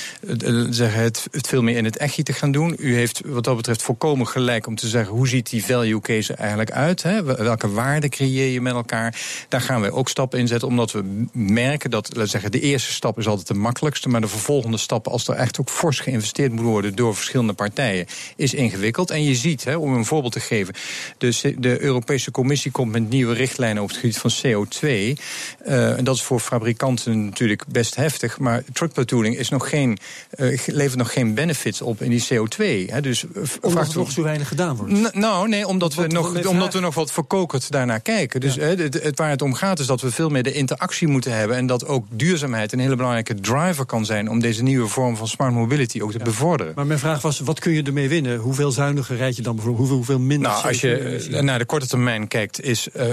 zeggen 0.71 1.03
het, 1.03 1.27
het 1.31 1.47
veel 1.49 1.63
meer 1.63 1.77
in 1.77 1.85
het 1.85 1.97
echtje 1.97 2.23
te 2.23 2.33
gaan 2.33 2.53
doen. 2.53 2.77
U 2.79 2.95
heeft 2.95 3.21
wat 3.25 3.45
dat 3.45 3.57
betreft 3.57 3.83
volkomen 3.83 4.27
gelijk 4.27 4.67
om 4.67 4.77
te 4.77 4.89
zeggen 4.89 5.15
hoe 5.15 5.29
ziet 5.29 5.51
die 5.51 5.65
value 5.65 6.01
case 6.01 6.35
eigenlijk 6.35 6.71
uit? 6.71 7.03
Hè? 7.03 7.23
Welke 7.23 7.71
waarde 7.71 8.09
creëer 8.09 8.53
je 8.53 8.61
met 8.61 8.75
elkaar? 8.75 9.21
Daar 9.49 9.61
gaan 9.61 9.81
we 9.81 9.93
ook 9.93 10.09
stappen 10.09 10.39
in 10.39 10.49
zetten, 10.49 10.69
omdat 10.69 10.93
we 10.93 11.27
merken 11.33 11.91
dat 11.91 12.09
laten 12.13 12.31
zeggen, 12.31 12.51
de 12.51 12.61
eerste 12.61 12.93
stap 12.93 13.19
is 13.19 13.27
altijd 13.27 13.49
de 13.49 13.55
makkelijkste. 13.55 14.09
Maar 14.09 14.21
de 14.21 14.29
vervolgende 14.29 14.77
stappen, 14.77 15.13
als 15.13 15.29
er 15.29 15.35
echt 15.35 15.61
ook 15.61 15.71
fors 15.71 16.01
geïnvesteerd 16.01 16.53
moet 16.53 16.65
worden 16.65 16.95
door 16.95 17.15
verschillende 17.15 17.53
partijen, 17.53 18.07
is 18.37 18.55
ingewikkeld. 18.55 19.11
En 19.11 19.25
je 19.25 19.35
ziet, 19.35 19.65
hè, 19.65 19.77
om 19.77 19.95
een 19.95 20.05
voorbeeld 20.05 20.33
te 20.33 20.41
geven, 20.41 20.75
de, 21.19 21.55
de 21.59 21.81
Europese 21.81 22.31
Commissie 22.31 22.71
komt 22.71 22.93
met 22.93 23.09
nieuwe 23.09 23.35
richtlijnen 23.35 23.83
op 23.83 23.89
het 23.89 23.99
gebied 23.99 24.19
van 24.19 24.31
CO2. 24.31 24.87
Uh, 25.67 25.99
en 25.99 26.05
dat 26.05 26.12
is 26.17 26.23
voor 26.23 26.41
fabrikanten 26.41 27.25
natuurlijk 27.25 27.65
best 27.69 27.95
heftig. 27.95 28.39
Maar 28.39 28.63
truckplatooning 28.73 29.37
is 29.37 29.49
nog 29.49 29.69
geen, 29.69 29.99
uh, 30.37 30.59
levert 30.67 30.99
nog 30.99 31.13
geen 31.13 31.35
benefits 31.35 31.83
op 31.83 32.03
in 32.03 32.11
die 32.11 32.25
CO2. 32.25 32.91
Hè. 32.91 33.01
Dus, 33.01 33.25
uh, 33.25 33.43
omdat 33.61 33.93
er 33.93 33.99
nog 33.99 34.11
zo 34.11 34.23
weinig 34.23 34.49
gedaan 34.49 34.77
wordt? 34.77 35.15
nou, 35.15 35.49
nee, 35.49 35.67
omdat, 35.67 35.95
we 35.95 36.07
nog, 36.07 36.47
omdat 36.47 36.73
we 36.73 36.81
nog 36.81 36.95
wat 36.95 37.13
verkokerd 37.13 37.71
daarnaar 37.71 38.01
kijken. 38.01 38.41
Dus 38.41 38.55
ja. 38.55 38.63
het, 38.63 39.03
het, 39.03 39.19
waar 39.19 39.31
het 39.31 39.43
om 39.43 39.55
gaat 39.55 39.79
is 39.79 39.87
dat 39.87 40.01
we 40.01 40.11
veel 40.11 40.29
meer 40.29 40.43
de 40.43 40.53
interactie 40.53 41.09
moeten 41.09 41.37
hebben. 41.37 41.57
En 41.57 41.67
dat 41.67 41.87
ook 41.87 42.07
duurzaamheid 42.11 42.73
een 42.73 42.79
hele 42.79 42.97
belangrijke 42.97 43.35
driver 43.35 43.85
kan 43.85 44.05
zijn... 44.05 44.31
om 44.31 44.41
deze 44.41 44.63
nieuwe 44.63 44.89
vorm 44.89 45.17
van 45.17 45.29
smart 45.29 45.53
mobility 45.53 46.01
ook 46.01 46.13
te 46.13 46.19
ja. 46.19 46.25
bevorderen. 46.25 46.73
Maar 46.77 46.87
mijn 46.87 46.99
vraag 46.99 47.23
was, 47.23 47.41
wat 47.41 47.59
kun 47.59 47.73
je 47.73 47.83
ermee 47.83 48.09
winnen? 48.09 48.39
Hoeveel 48.39 48.71
zuiniger 48.71 49.17
rijd 49.17 49.37
je 49.37 49.43
dan 49.43 49.55
bijvoorbeeld? 49.55 49.89
Hoeveel, 49.89 50.07
hoeveel 50.07 50.27
minder 50.27 50.51
Nou, 50.51 50.67
als 50.67 50.81
je 50.81 51.41
naar 51.41 51.59
de 51.59 51.65
korte 51.65 51.87
termijn 51.87 52.29
kijkt... 52.29 52.63
is 52.63 52.89
uh, 52.97 53.05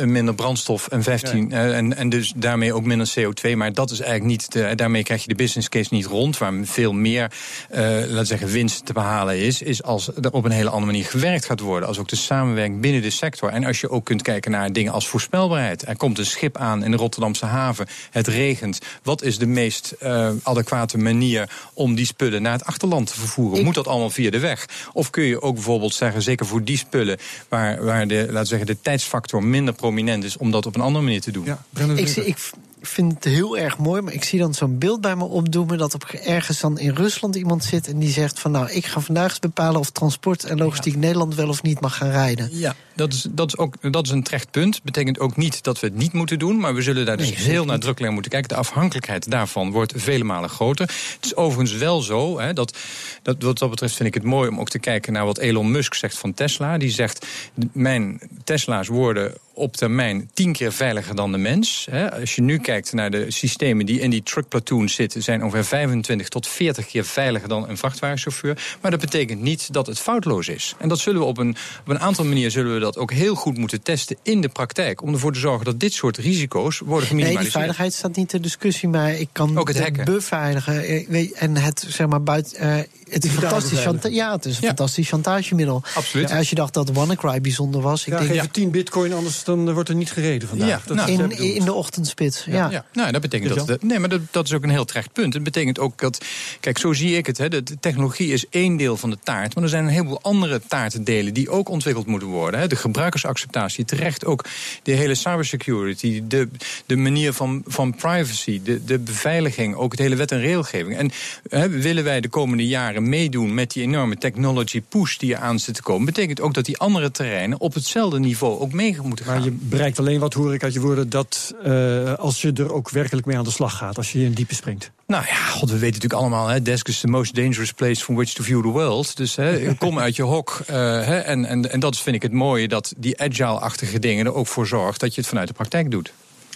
15% 0.00 0.04
minder 0.04 0.34
brandstof 0.34 0.88
en 0.88 1.02
15... 1.02 1.48
Ja. 1.48 1.70
en 1.70 1.87
en 1.96 2.08
dus 2.08 2.32
daarmee 2.36 2.72
ook 2.72 2.84
minder 2.84 3.12
CO2. 3.18 3.56
Maar 3.56 3.72
dat 3.72 3.90
is 3.90 4.00
eigenlijk 4.00 4.30
niet. 4.30 4.52
De, 4.52 4.74
daarmee 4.74 5.02
krijg 5.02 5.22
je 5.22 5.28
de 5.28 5.34
business 5.34 5.68
case 5.68 5.94
niet 5.94 6.06
rond. 6.06 6.38
Waar 6.38 6.52
veel 6.62 6.92
meer, 6.92 7.32
uh, 7.70 7.78
laten 7.78 8.26
zeggen, 8.26 8.48
winst 8.48 8.86
te 8.86 8.92
behalen 8.92 9.38
is. 9.38 9.62
Is 9.62 9.82
als 9.82 10.08
er 10.08 10.32
op 10.32 10.44
een 10.44 10.50
hele 10.50 10.68
andere 10.68 10.86
manier 10.86 11.04
gewerkt 11.04 11.44
gaat 11.44 11.60
worden. 11.60 11.88
Als 11.88 11.98
ook 11.98 12.08
de 12.08 12.16
samenwerking 12.16 12.80
binnen 12.80 13.02
de 13.02 13.10
sector. 13.10 13.50
En 13.50 13.64
als 13.64 13.80
je 13.80 13.90
ook 13.90 14.04
kunt 14.04 14.22
kijken 14.22 14.50
naar 14.50 14.72
dingen 14.72 14.92
als 14.92 15.08
voorspelbaarheid. 15.08 15.86
Er 15.86 15.96
komt 15.96 16.18
een 16.18 16.26
schip 16.26 16.56
aan 16.56 16.84
in 16.84 16.90
de 16.90 16.96
Rotterdamse 16.96 17.46
haven. 17.46 17.86
Het 18.10 18.26
regent. 18.26 18.78
Wat 19.02 19.22
is 19.22 19.38
de 19.38 19.46
meest 19.46 19.94
uh, 20.02 20.30
adequate 20.42 20.98
manier 20.98 21.50
om 21.74 21.94
die 21.94 22.06
spullen 22.06 22.42
naar 22.42 22.52
het 22.52 22.64
achterland 22.64 23.06
te 23.06 23.14
vervoeren? 23.14 23.58
Ik... 23.58 23.64
Moet 23.64 23.74
dat 23.74 23.86
allemaal 23.86 24.10
via 24.10 24.30
de 24.30 24.38
weg? 24.38 24.66
Of 24.92 25.10
kun 25.10 25.24
je 25.24 25.42
ook 25.42 25.54
bijvoorbeeld 25.54 25.94
zeggen, 25.94 26.22
zeker 26.22 26.46
voor 26.46 26.64
die 26.64 26.76
spullen 26.76 27.18
waar, 27.48 27.84
waar 27.84 28.08
de, 28.08 28.26
laten 28.30 28.48
zeggen, 28.48 28.66
de 28.66 28.80
tijdsfactor 28.80 29.42
minder 29.42 29.74
prominent 29.74 30.24
is, 30.24 30.36
om 30.36 30.50
dat 30.50 30.66
op 30.66 30.74
een 30.74 30.80
andere 30.80 31.04
manier 31.04 31.20
te 31.20 31.30
doen? 31.30 31.44
Ja, 31.44 31.64
ik, 31.80 32.16
ik, 32.16 32.36
vind 32.80 33.14
het 33.14 33.24
heel 33.24 33.58
erg 33.58 33.78
mooi, 33.78 34.02
maar 34.02 34.12
ik 34.12 34.24
zie 34.24 34.38
dan 34.38 34.54
zo'n 34.54 34.78
beeld 34.78 35.00
bij 35.00 35.16
me 35.16 35.24
opdoemen 35.24 35.78
dat 35.78 35.94
op 35.94 36.04
ergens 36.04 36.60
dan 36.60 36.78
in 36.78 36.94
Rusland 36.94 37.36
iemand 37.36 37.64
zit 37.64 37.88
en 37.88 37.98
die 37.98 38.10
zegt 38.10 38.38
van 38.38 38.50
nou, 38.50 38.70
ik 38.70 38.86
ga 38.86 39.00
vandaag 39.00 39.30
eens 39.30 39.38
bepalen 39.38 39.80
of 39.80 39.90
transport 39.90 40.44
en 40.44 40.58
logistiek 40.58 40.92
ja. 40.92 40.98
Nederland 40.98 41.34
wel 41.34 41.48
of 41.48 41.62
niet 41.62 41.80
mag 41.80 41.96
gaan 41.96 42.10
rijden. 42.10 42.48
Ja, 42.52 42.74
dat 42.98 43.12
is, 43.12 43.26
dat 43.30 43.48
is 43.48 43.56
ook 43.56 43.92
dat 43.92 44.06
is 44.06 44.12
een 44.12 44.22
terecht 44.22 44.50
punt. 44.50 44.82
Betekent 44.82 45.18
ook 45.18 45.36
niet 45.36 45.62
dat 45.62 45.80
we 45.80 45.86
het 45.86 45.96
niet 45.96 46.12
moeten 46.12 46.38
doen, 46.38 46.58
maar 46.58 46.74
we 46.74 46.82
zullen 46.82 47.06
daar 47.06 47.16
dus 47.16 47.30
nee, 47.30 47.38
heel 47.38 47.64
nadrukkelijk 47.64 48.00
naar 48.00 48.12
moeten 48.12 48.30
kijken. 48.30 48.48
De 48.48 48.56
afhankelijkheid 48.56 49.30
daarvan 49.30 49.70
wordt 49.70 49.92
vele 49.96 50.24
malen 50.24 50.50
groter. 50.50 50.86
Het 50.86 51.24
is 51.24 51.36
overigens 51.36 51.78
wel 51.78 52.00
zo, 52.00 52.38
hè, 52.38 52.52
dat, 52.52 52.76
dat 53.22 53.42
wat 53.42 53.58
dat 53.58 53.70
betreft 53.70 53.94
vind 53.94 54.08
ik 54.08 54.14
het 54.14 54.22
mooi 54.22 54.48
om 54.48 54.60
ook 54.60 54.68
te 54.68 54.78
kijken 54.78 55.12
naar 55.12 55.24
wat 55.24 55.38
Elon 55.38 55.70
Musk 55.70 55.94
zegt 55.94 56.18
van 56.18 56.34
Tesla. 56.34 56.78
Die 56.78 56.90
zegt, 56.90 57.26
mijn 57.72 58.20
Tesla's 58.44 58.88
worden 58.88 59.34
op 59.58 59.76
termijn 59.76 60.30
tien 60.34 60.52
keer 60.52 60.72
veiliger 60.72 61.14
dan 61.14 61.32
de 61.32 61.38
mens. 61.38 61.88
Als 62.20 62.34
je 62.34 62.42
nu 62.42 62.58
kijkt 62.58 62.92
naar 62.92 63.10
de 63.10 63.30
systemen 63.30 63.86
die 63.86 64.00
in 64.00 64.10
die 64.10 64.22
truck 64.22 64.48
platoons 64.48 64.94
zitten, 64.94 65.22
zijn 65.22 65.44
ongeveer 65.44 65.64
25 65.64 66.28
tot 66.28 66.46
40 66.46 66.86
keer 66.86 67.04
veiliger 67.04 67.48
dan 67.48 67.68
een 67.68 67.76
vrachtwagenchauffeur. 67.76 68.76
Maar 68.80 68.90
dat 68.90 69.00
betekent 69.00 69.40
niet 69.40 69.72
dat 69.72 69.86
het 69.86 69.98
foutloos 69.98 70.48
is. 70.48 70.74
En 70.78 70.88
dat 70.88 70.98
zullen 70.98 71.20
we 71.20 71.26
op 71.26 71.38
een, 71.38 71.56
op 71.80 71.88
een 71.88 72.00
aantal 72.00 72.24
manieren 72.24 72.52
zullen 72.52 72.74
we 72.74 72.80
dat 72.80 72.87
ook 72.96 73.12
heel 73.12 73.34
goed 73.34 73.58
moeten 73.58 73.82
testen 73.82 74.16
in 74.22 74.40
de 74.40 74.48
praktijk. 74.48 75.02
Om 75.02 75.12
ervoor 75.12 75.32
te 75.32 75.38
zorgen 75.38 75.64
dat 75.64 75.80
dit 75.80 75.92
soort 75.92 76.16
risico's 76.16 76.78
worden 76.78 76.96
Nee, 76.98 77.06
geminimaliseerd. 77.08 77.42
die 77.44 77.52
veiligheid 77.52 77.92
staat 77.92 78.16
niet 78.16 78.28
ter 78.28 78.42
discussie, 78.42 78.88
maar 78.88 79.12
ik 79.12 79.28
kan 79.32 79.58
Ook 79.58 79.68
het 79.68 79.78
hacken. 79.80 80.04
beveiligen. 80.04 80.82
eh, 80.84 81.30
En 81.42 81.56
het, 81.56 81.84
zeg 81.88 82.06
maar, 82.06 82.22
buiten. 82.22 82.58
eh, 82.58 82.76
het 83.10 83.24
is 83.24 83.30
fantastisch. 83.30 83.82
Ja, 84.10 84.32
het 84.32 84.44
is 84.44 84.54
een 84.56 84.60
Ja. 84.60 84.66
fantastisch 84.66 85.08
chantagemiddel. 85.08 85.82
Absoluut. 85.94 86.28
Ja, 86.28 86.36
als 86.36 86.48
je 86.48 86.54
dacht 86.54 86.74
dat 86.74 86.90
WannaCry 86.92 87.40
bijzonder 87.40 87.80
was, 87.80 88.00
ik 88.06 88.12
Ja, 88.12 88.18
denk 88.18 88.30
geef 88.30 88.42
je 88.42 88.50
10 88.50 88.70
bitcoin, 88.70 89.12
anders 89.12 89.44
dan 89.44 89.68
eh, 89.68 89.74
wordt 89.74 89.88
er 89.88 89.94
niet 89.94 90.10
gereden 90.10 90.48
vandaag. 90.48 90.68
Ja, 90.68 90.80
Dat 90.86 90.96
nou, 90.96 91.10
is 91.12 91.18
in, 91.38 91.54
in 91.54 91.64
de 91.64 91.72
ochtendspits. 91.72 92.44
Ja. 92.44 92.70
Ja, 92.70 92.84
nou, 92.92 93.12
dat 93.12 93.20
betekent 93.20 93.66
dat. 93.66 93.82
Nee, 93.82 93.98
maar 93.98 94.08
dat, 94.08 94.20
dat 94.30 94.44
is 94.44 94.52
ook 94.52 94.62
een 94.62 94.70
heel 94.70 94.84
terecht 94.84 95.12
punt. 95.12 95.34
Het 95.34 95.42
betekent 95.42 95.78
ook 95.78 95.98
dat. 95.98 96.24
Kijk, 96.60 96.78
zo 96.78 96.92
zie 96.92 97.16
ik 97.16 97.26
het. 97.26 97.38
Hè, 97.38 97.48
de, 97.48 97.62
de 97.62 97.78
technologie 97.80 98.32
is 98.32 98.44
één 98.50 98.76
deel 98.76 98.96
van 98.96 99.10
de 99.10 99.18
taart. 99.24 99.54
Maar 99.54 99.64
er 99.64 99.70
zijn 99.70 99.84
een 99.84 99.90
heleboel 99.90 100.22
andere 100.22 100.60
taartendelen 100.68 101.34
die 101.34 101.50
ook 101.50 101.68
ontwikkeld 101.68 102.06
moeten 102.06 102.28
worden. 102.28 102.60
Hè. 102.60 102.66
De 102.66 102.76
gebruikersacceptatie, 102.78 103.84
terecht 103.84 104.24
ook 104.24 104.44
de 104.82 104.92
hele 104.92 105.14
cybersecurity, 105.14 106.22
de, 106.28 106.48
de 106.86 106.96
manier 106.96 107.32
van, 107.32 107.62
van 107.66 107.94
privacy, 107.94 108.60
de, 108.64 108.84
de 108.84 108.98
beveiliging, 108.98 109.74
ook 109.74 109.90
het 109.90 110.00
hele 110.00 110.16
wet 110.16 110.32
en 110.32 110.40
regelgeving. 110.40 110.96
En 110.96 111.10
hè, 111.48 111.68
willen 111.68 112.04
wij 112.04 112.20
de 112.20 112.28
komende 112.28 112.66
jaren 112.66 113.08
meedoen 113.08 113.54
met 113.54 113.72
die 113.72 113.82
enorme 113.82 114.16
technology 114.16 114.82
push 114.88 115.16
die 115.16 115.34
er 115.34 115.40
aan 115.40 115.58
zit 115.58 115.74
te 115.74 115.82
komen, 115.82 116.06
betekent 116.06 116.40
ook 116.40 116.54
dat 116.54 116.64
die 116.64 116.78
andere 116.78 117.10
terreinen 117.10 117.60
op 117.60 117.74
hetzelfde 117.74 118.18
niveau 118.18 118.60
ook 118.60 118.72
mee 118.72 118.96
moeten 119.02 119.24
gaan. 119.24 119.34
Maar 119.34 119.44
je 119.44 119.56
bereikt 119.60 119.98
alleen 119.98 120.20
wat, 120.20 120.34
hoor 120.34 120.54
ik 120.54 120.62
uit 120.62 120.72
je 120.72 120.80
woorden, 120.80 121.10
dat 121.10 121.54
eh, 121.62 122.14
als 122.14 122.42
je 122.42 122.52
er 122.52 122.72
ook 122.72 122.90
werkelijk 122.90 123.26
mee 123.26 123.36
aan 123.36 123.44
de 123.44 123.50
slag 123.50 123.76
gaat. 123.76 123.96
Als 123.96 124.12
je 124.12 124.24
in 124.24 124.32
diepe 124.32 124.54
springt. 124.54 124.90
Nou 125.06 125.24
ja, 125.24 125.34
god, 125.34 125.70
we 125.70 125.78
weten 125.78 126.00
natuurlijk 126.00 126.20
allemaal, 126.20 126.46
hè, 126.48 126.62
desk 126.62 126.88
is 126.88 127.00
the 127.00 127.06
most 127.06 127.34
dangerous 127.34 127.72
place 127.72 128.04
from 128.04 128.14
which 128.14 128.32
to 128.32 128.42
view 128.42 128.62
the 128.62 128.68
world. 128.68 129.16
Dus 129.16 129.36
hè, 129.36 129.74
kom 129.74 129.98
uit 129.98 130.16
je 130.16 130.22
hok. 130.22 130.60
eh, 130.66 130.76
hè, 130.76 131.18
en, 131.18 131.44
en, 131.44 131.70
en 131.70 131.80
dat 131.80 131.98
vind 131.98 132.16
ik 132.16 132.22
het 132.22 132.32
mooie, 132.32 132.67
dat 132.68 132.92
die 132.96 133.20
agile-achtige 133.20 133.98
dingen 133.98 134.26
er 134.26 134.34
ook 134.34 134.46
voor 134.46 134.66
zorgt 134.66 135.00
dat 135.00 135.14
je 135.14 135.20
het 135.20 135.30
vanuit 135.30 135.48
de 135.48 135.54
praktijk 135.54 135.90
doet. 135.90 136.12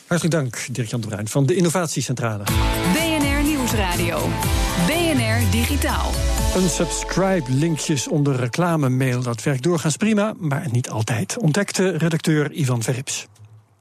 Hartelijk 0.06 0.34
dank, 0.34 0.74
Dirk-Jan 0.74 1.00
de 1.00 1.06
Bruin 1.06 1.28
van 1.28 1.46
de 1.46 1.54
Innovatiecentrale. 1.54 2.44
BNR 2.92 3.42
Nieuwsradio. 3.42 4.28
BNR 4.86 5.50
Digitaal. 5.50 6.10
Unsubscribe-linkjes 6.56 8.08
onder 8.08 8.36
reclamemail, 8.36 9.22
dat 9.22 9.42
werkt 9.42 9.62
doorgaans 9.62 9.96
prima, 9.96 10.34
maar 10.38 10.66
niet 10.70 10.90
altijd. 10.90 11.38
Ontdekte 11.38 11.96
redacteur 11.96 12.52
Ivan 12.52 12.82
Verrips. 12.82 13.26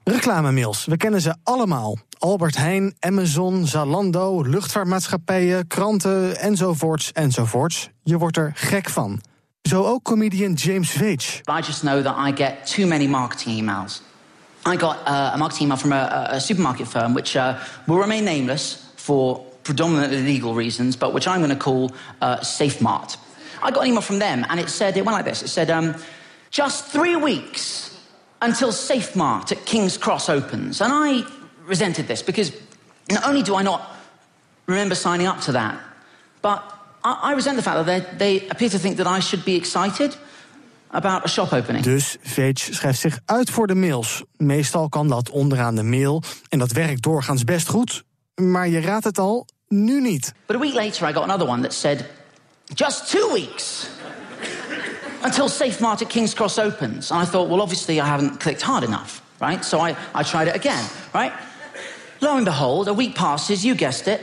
Reclamemails, 0.04 0.86
we 0.86 0.98
kennen 0.98 1.22
ze 1.22 1.36
allemaal. 1.44 1.98
Albert 2.18 2.58
Heijn, 2.58 2.96
Amazon, 3.00 3.68
Zalando, 3.68 4.42
luchtvaartmaatschappijen, 4.42 5.68
kranten 5.68 6.40
enzovoorts 6.40 7.12
enzovoorts. 7.12 7.90
Je 8.04 8.18
wordt 8.18 8.38
er 8.38 8.52
gek 8.56 8.90
van. 8.90 9.22
Zo 9.68 9.86
ook 9.86 10.03
comedian 10.03 10.53
James 10.53 10.91
Veitch. 10.91 11.41
I 11.48 11.62
just 11.62 11.82
know 11.84 12.01
that 12.01 12.15
I 12.18 12.32
get 12.32 12.68
too 12.68 12.88
many 12.88 13.08
marketing 13.08 13.58
emails. 13.58 14.01
I 14.65 14.75
got 14.75 14.98
uh, 15.08 15.32
a 15.34 15.38
marketing 15.38 15.68
email 15.68 15.77
from 15.77 15.94
a, 15.94 16.27
a 16.32 16.39
supermarket 16.39 16.88
firm, 16.88 17.13
which 17.13 17.36
uh, 17.36 17.58
will 17.88 17.98
remain 17.98 18.24
nameless 18.24 18.91
for 18.96 19.39
predominantly 19.63 20.22
legal 20.24 20.53
reasons, 20.53 20.98
but 20.98 21.13
which 21.13 21.27
I'm 21.27 21.39
going 21.39 21.58
to 21.58 21.63
call 21.63 21.91
uh, 22.22 22.38
SafeMart. 22.38 23.18
I 23.63 23.72
got 23.72 23.84
an 23.84 23.89
email 23.89 24.01
from 24.01 24.20
them, 24.20 24.46
and 24.50 24.60
it 24.60 24.70
said, 24.70 24.98
it 24.98 25.06
went 25.06 25.15
like 25.15 25.25
this. 25.25 25.41
It 25.41 25.48
said, 25.48 25.70
um, 25.70 25.96
just 26.50 26.86
three 26.86 27.15
weeks 27.15 27.98
until 28.41 28.70
SafeMart 28.72 29.51
at 29.51 29.65
King's 29.65 29.98
Cross 29.98 30.30
opens. 30.30 30.82
And 30.82 30.91
I 30.91 31.24
resented 31.65 32.08
this 32.08 32.22
because 32.22 32.51
not 33.10 33.25
only 33.25 33.44
do 33.44 33.56
I 33.56 33.62
not 33.62 33.82
remember 34.65 34.96
signing 34.96 35.27
up 35.27 35.39
to 35.41 35.51
that, 35.53 35.80
but 36.41 36.81
I, 37.03 37.31
I 37.31 37.34
resent 37.34 37.55
the 37.55 37.63
fact 37.63 37.86
that 37.86 37.86
they, 37.86 38.17
they 38.17 38.48
appear 38.50 38.70
to 38.70 38.79
think 38.79 38.98
that 38.98 39.17
I 39.17 39.22
should 39.22 39.43
be 39.43 39.55
excited 39.55 40.17
about 40.91 41.24
a 41.24 41.27
shop 41.27 41.53
opening. 41.53 41.84
Dus 41.84 42.17
Veitch 42.22 42.67
schrijft 42.74 43.00
zich 43.00 43.20
uit 43.25 43.50
voor 43.50 43.67
de 43.67 43.75
mails. 43.75 44.24
Meestal 44.38 44.89
kan 44.89 45.08
dat 45.08 45.29
onderaan 45.29 45.75
de 45.75 45.84
mail 45.84 46.24
en 46.50 46.60
dat 46.60 46.72
werkt 46.72 47.01
doorgaans 47.01 47.43
best 47.43 47.67
goed. 47.67 48.03
Maar 48.36 48.67
je 48.67 48.81
raadt 48.81 49.03
het 49.03 49.20
al, 49.20 49.48
nu 49.67 50.01
niet. 50.01 50.34
But 50.46 50.55
a 50.55 50.60
week 50.60 50.74
later, 50.74 51.10
I 51.10 51.13
got 51.13 51.24
another 51.24 51.48
one 51.48 51.62
that 51.62 51.74
said, 51.74 52.05
just 52.74 53.10
two 53.10 53.34
weeks 53.34 53.88
until 55.24 55.50
Safe 55.50 55.81
Mart 55.81 56.01
at 56.01 56.08
King's 56.08 56.34
Cross 56.34 56.60
opens. 56.60 57.12
And 57.12 57.27
I 57.27 57.29
thought, 57.29 57.50
well, 57.50 57.62
obviously, 57.62 57.96
I 57.96 58.05
haven't 58.05 58.39
clicked 58.39 58.62
hard 58.62 58.84
enough, 58.84 59.22
right? 59.39 59.65
So 59.65 59.88
I, 59.88 59.96
I 60.15 60.24
tried 60.24 60.48
it 60.48 60.55
again, 60.55 60.84
right? 61.13 61.31
Lo 62.20 62.36
and 62.36 62.46
behold, 62.46 62.88
a 62.88 62.93
week 62.93 63.15
passes, 63.15 63.63
you 63.63 63.75
guessed 63.75 64.08
it, 64.08 64.22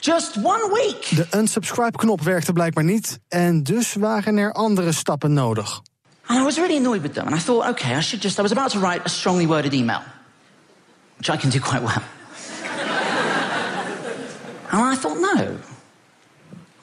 just 0.00 0.36
one 0.36 0.72
week. 0.72 1.16
De 1.16 1.26
unsubscribe-knop 1.38 2.22
werkte 2.22 2.52
blijkbaar 2.52 2.84
niet 2.84 3.18
en 3.28 3.62
dus 3.62 3.94
waren 3.94 4.36
er 4.36 4.52
andere 4.52 4.92
stappen 4.92 5.32
nodig. 5.32 5.80
And 6.26 6.40
I 6.40 6.44
was 6.44 6.56
really 6.56 6.76
annoyed 6.76 7.02
with 7.02 7.14
them. 7.14 7.26
And 7.26 7.34
I 7.34 7.38
thought, 7.38 7.68
okay, 7.68 7.96
I 7.96 8.00
should 8.00 8.22
just, 8.22 8.38
I 8.38 8.42
was 8.42 8.52
about 8.52 8.70
to 8.70 8.78
write 8.78 9.00
a 9.04 9.08
strongly 9.08 9.46
worded 9.46 9.72
email, 9.72 10.00
which 11.16 11.28
I 11.28 11.36
can 11.36 11.50
do 11.50 11.58
quite 11.58 11.82
well. 11.82 12.02
and 14.70 14.92
I 14.92 14.94
thought, 14.94 15.18
no, 15.18 15.58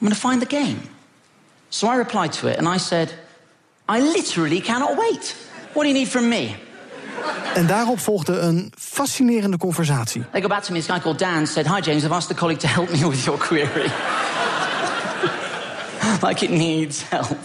going 0.00 0.12
to 0.12 0.20
find 0.20 0.42
the 0.42 0.46
game. 0.46 0.80
So 1.70 1.88
I 1.88 1.96
replied 1.96 2.32
to 2.32 2.46
it 2.48 2.58
and 2.58 2.68
I 2.68 2.78
said, 2.78 3.12
I 3.88 4.00
literally 4.00 4.60
cannot 4.60 4.96
wait. 4.98 5.34
What 5.72 5.84
do 5.84 5.88
you 5.88 5.94
need 5.94 6.08
from 6.08 6.28
me? 6.28 6.56
En 7.54 7.66
daarop 7.66 8.00
volgde 8.00 8.38
een 8.38 8.72
fascinerende 8.78 9.56
conversatie. 9.56 10.24
They 10.30 10.40
go 10.40 10.48
back 10.48 10.62
to 10.62 10.72
me. 10.72 10.78
This 10.78 10.88
guy 10.88 11.00
called 11.00 11.18
Dan 11.18 11.46
said, 11.46 11.66
Hi, 11.66 11.80
James, 11.80 12.04
I've 12.04 12.14
asked 12.14 12.30
a 12.30 12.34
colleague 12.34 12.60
to 12.60 12.68
help 12.68 12.90
me 12.90 13.08
with 13.08 13.24
your 13.24 13.38
query. 13.38 13.90
like 16.28 16.44
it 16.44 16.50
needs 16.50 17.02
help. 17.02 17.38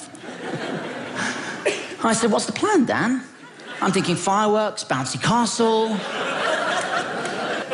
I 2.04 2.14
said, 2.14 2.32
What's 2.32 2.46
the 2.46 2.52
plan, 2.52 2.86
Dan? 2.86 3.22
I'm 3.82 3.92
thinking 3.92 4.16
fireworks, 4.16 4.84
bouncy 4.84 5.20
castle. 5.22 5.98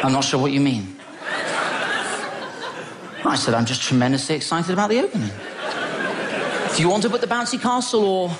I'm 0.03 0.11
not 0.11 0.23
sure 0.23 0.39
what 0.39 0.51
you 0.51 0.61
mean. 0.61 0.95
I 3.25 3.35
said, 3.35 3.53
I'm 3.53 3.65
just 3.65 3.81
tremendously 3.81 4.35
excited 4.35 4.71
about 4.71 4.89
the 4.89 4.99
opening. 4.99 5.31
Do 6.75 6.81
you 6.81 6.89
want 6.89 7.03
to 7.03 7.09
put 7.09 7.21
the 7.21 7.27
bouncy 7.27 7.59
castle 7.59 8.03
or 8.05 8.31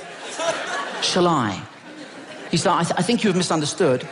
shall 1.01 1.28
I? 1.28 1.62
He 2.50 2.58
said, 2.58 2.72
I, 2.72 2.84
th- 2.84 3.00
I 3.00 3.03
think 3.03 3.22
you 3.22 3.29
have 3.29 3.38
misunderstood. 3.38 4.08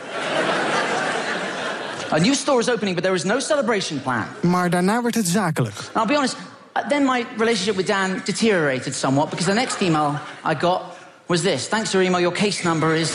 A 2.10 2.18
new 2.18 2.34
store 2.34 2.60
is 2.60 2.68
opening, 2.68 2.94
but 2.94 3.02
there 3.04 3.14
is 3.16 3.24
no 3.24 3.38
celebration 3.38 4.00
plan. 4.02 4.24
Maar 4.40 4.70
daarna 4.70 5.02
werd 5.02 5.14
het 5.14 5.26
zakelijk. 5.28 5.74
And 5.76 5.96
I'll 5.96 6.06
be 6.06 6.16
honest, 6.16 6.36
uh, 6.76 6.88
then 6.88 7.04
my 7.04 7.26
relationship 7.36 7.76
with 7.76 7.86
Dan 7.86 8.22
deteriorated 8.24 8.94
somewhat 8.94 9.30
because 9.30 9.46
the 9.46 9.54
next 9.54 9.80
email 9.80 10.18
I 10.44 10.54
got 10.54 10.82
was 11.26 11.42
this 11.42 11.68
Thanks 11.68 11.90
for 11.90 12.02
your 12.02 12.06
email, 12.08 12.20
your 12.20 12.36
case 12.36 12.64
number 12.64 12.94
is. 12.94 13.10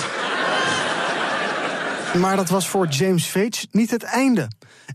Maar 2.14 2.36
dat 2.36 2.50
was 2.50 2.68
voor 2.68 2.88
James 2.88 3.28
Veitch 3.28 3.66
niet 3.72 3.92
het 3.92 4.04
einde. 4.04 4.48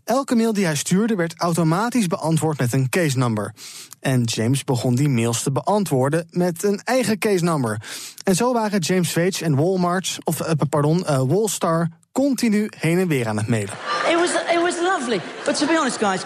Elke 0.05 0.35
mail 0.35 0.53
die 0.53 0.65
hij 0.65 0.77
stuurde 0.77 1.15
werd 1.15 1.35
automatisch 1.37 2.07
beantwoord 2.07 2.59
met 2.59 2.73
een 2.73 2.89
case 2.89 3.19
number. 3.19 3.55
En 4.01 4.23
James 4.23 4.65
begon 4.65 4.95
die 4.95 5.09
mails 5.09 5.43
te 5.43 5.53
beantwoorden 5.53 6.27
met 6.31 6.63
een 6.63 6.81
eigen 6.85 7.19
case 7.19 7.45
number. 7.45 7.81
En 8.25 8.35
zo 8.35 8.53
waren 8.53 8.79
James 8.79 9.11
Veitch 9.11 9.41
en 9.41 9.57
Walmart, 9.57 10.19
of 10.25 10.41
eh, 10.41 10.53
pardon, 10.69 11.07
eh, 11.07 11.23
Wallstar 11.27 11.89
continu 12.13 12.71
heen 12.77 12.99
en 12.99 13.09
weer 13.09 13.29
aan 13.29 13.37
het 13.37 13.49
mailen. 13.49 13.75
It 14.09 14.15
was, 14.15 14.31
it 14.31 14.61
was 14.63 14.75
lovely. 14.81 15.21
But 15.45 15.59
to 15.59 15.67
be 15.67 15.79
honest, 15.79 15.99
guys, 15.99 16.23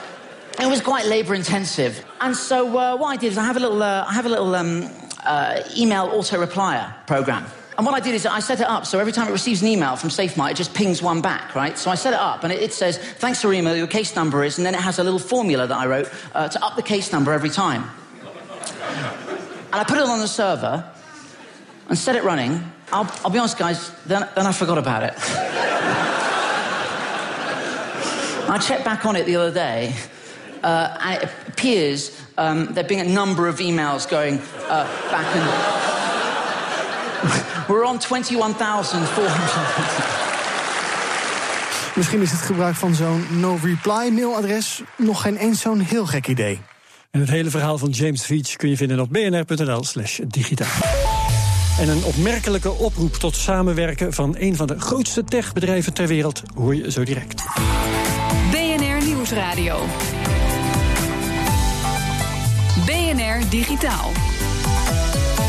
it 0.59 0.66
was 0.66 0.83
quite 0.83 1.09
labor 1.09 1.35
intensive. 1.35 1.92
And 2.19 2.37
so 2.37 2.66
uh, 2.66 2.99
what 2.99 3.14
I 3.14 3.19
did 3.19 3.31
is 3.31 3.37
I 3.37 3.40
have 3.40 3.57
a 3.57 3.61
little, 3.61 3.83
uh, 3.83 4.11
I 4.11 4.14
have 4.14 4.26
a 4.26 4.28
little 4.28 4.59
um, 4.59 4.88
uh, 5.26 5.76
email 5.76 6.09
auto 6.11 6.38
replier 6.38 6.95
program. 7.07 7.45
And 7.79 7.87
what 7.87 7.95
I 7.95 8.00
did 8.00 8.14
is 8.14 8.26
I 8.26 8.41
set 8.41 8.61
it 8.61 8.67
up 8.67 8.85
so 8.85 8.99
every 8.99 9.12
time 9.12 9.29
it 9.29 9.33
receives 9.33 9.62
an 9.62 9.69
email 9.69 9.97
from 9.97 10.11
SafeMart, 10.11 10.50
it 10.50 10.57
just 10.57 10.75
pings 10.75 11.02
one 11.02 11.23
back, 11.23 11.55
right? 11.55 11.79
So 11.79 11.91
I 11.91 11.95
set 11.95 12.12
it 12.12 12.19
up 12.19 12.45
and 12.45 12.52
it, 12.52 12.61
it 12.61 12.73
says, 12.73 12.99
thanks 12.99 13.41
for 13.41 13.52
email, 13.52 13.75
your 13.75 13.87
case 13.87 14.14
number 14.14 14.45
is, 14.45 14.59
and 14.59 14.67
then 14.67 14.75
it 14.75 14.81
has 14.81 14.99
a 14.99 15.05
little 15.05 15.19
formula 15.19 15.67
that 15.67 15.76
I 15.76 15.87
wrote 15.87 16.12
uh, 16.35 16.49
to 16.49 16.64
up 16.64 16.76
the 16.76 16.83
case 16.83 17.12
number 17.12 17.33
every 17.33 17.49
time. 17.49 17.88
And 19.73 19.81
I 19.81 19.85
put 19.85 19.97
it 19.97 20.05
on 20.05 20.19
the 20.19 20.29
server 20.29 20.85
and 21.88 21.97
set 21.97 22.14
it 22.14 22.25
running. 22.25 22.62
I'll, 22.93 23.11
I'll 23.25 23.31
be 23.31 23.38
honest, 23.38 23.57
guys, 23.57 23.91
then, 24.05 24.29
then 24.35 24.47
I 24.47 24.52
forgot 24.52 24.76
about 24.76 25.02
it. 25.05 25.14
I 28.50 28.59
checked 28.59 28.85
back 28.85 29.07
on 29.07 29.17
it 29.17 29.25
the 29.25 29.37
other 29.37 29.50
day, 29.50 29.95
uh, 30.62 30.99
and 31.00 31.23
it 31.23 31.31
appears 31.49 32.21
um, 32.37 32.67
there 32.75 32.85
being 32.85 33.00
a 33.00 33.09
number 33.09 33.49
of 33.49 33.61
emails 33.61 34.07
going 34.07 34.41
uh, 34.69 34.85
back 35.11 35.37
and. 35.37 35.91
We're 37.66 37.87
on 37.87 37.99
21,400. 37.99 40.23
Misschien 41.95 42.21
is 42.21 42.31
het 42.31 42.40
gebruik 42.40 42.75
van 42.75 42.95
zo'n 42.95 43.26
no-reply 43.31 44.09
mailadres 44.12 44.83
nog 44.97 45.23
geen 45.23 45.37
eens 45.37 45.61
zo'n 45.61 45.81
heel 45.81 46.07
gek 46.07 46.26
idee. 46.26 46.61
En 47.11 47.21
het 47.21 47.28
hele 47.28 47.50
verhaal 47.50 47.78
van 47.78 47.90
James 47.90 48.25
Veitch 48.25 48.57
kun 48.57 48.69
je 48.69 48.76
vinden 48.76 49.00
op 49.00 49.09
bnr.nl 49.11 49.85
slash 49.85 50.21
digitaal. 50.26 50.81
En 51.78 51.88
een 51.88 52.04
opmerkelijke 52.04 52.71
oproep 52.71 53.14
tot 53.14 53.37
samenwerken 53.37 54.12
van 54.12 54.37
een 54.38 54.57
van 54.57 54.66
de 54.66 54.81
grootste 54.81 55.25
techbedrijven 55.25 55.92
ter 55.92 56.07
wereld 56.07 56.42
hoor 56.54 56.75
je 56.75 56.90
zo 56.90 57.04
direct. 57.04 57.42
BNR 58.50 59.04
Nieuwsradio. 59.04 59.81
BNR 62.87 63.50
Digitaal. 63.50 64.31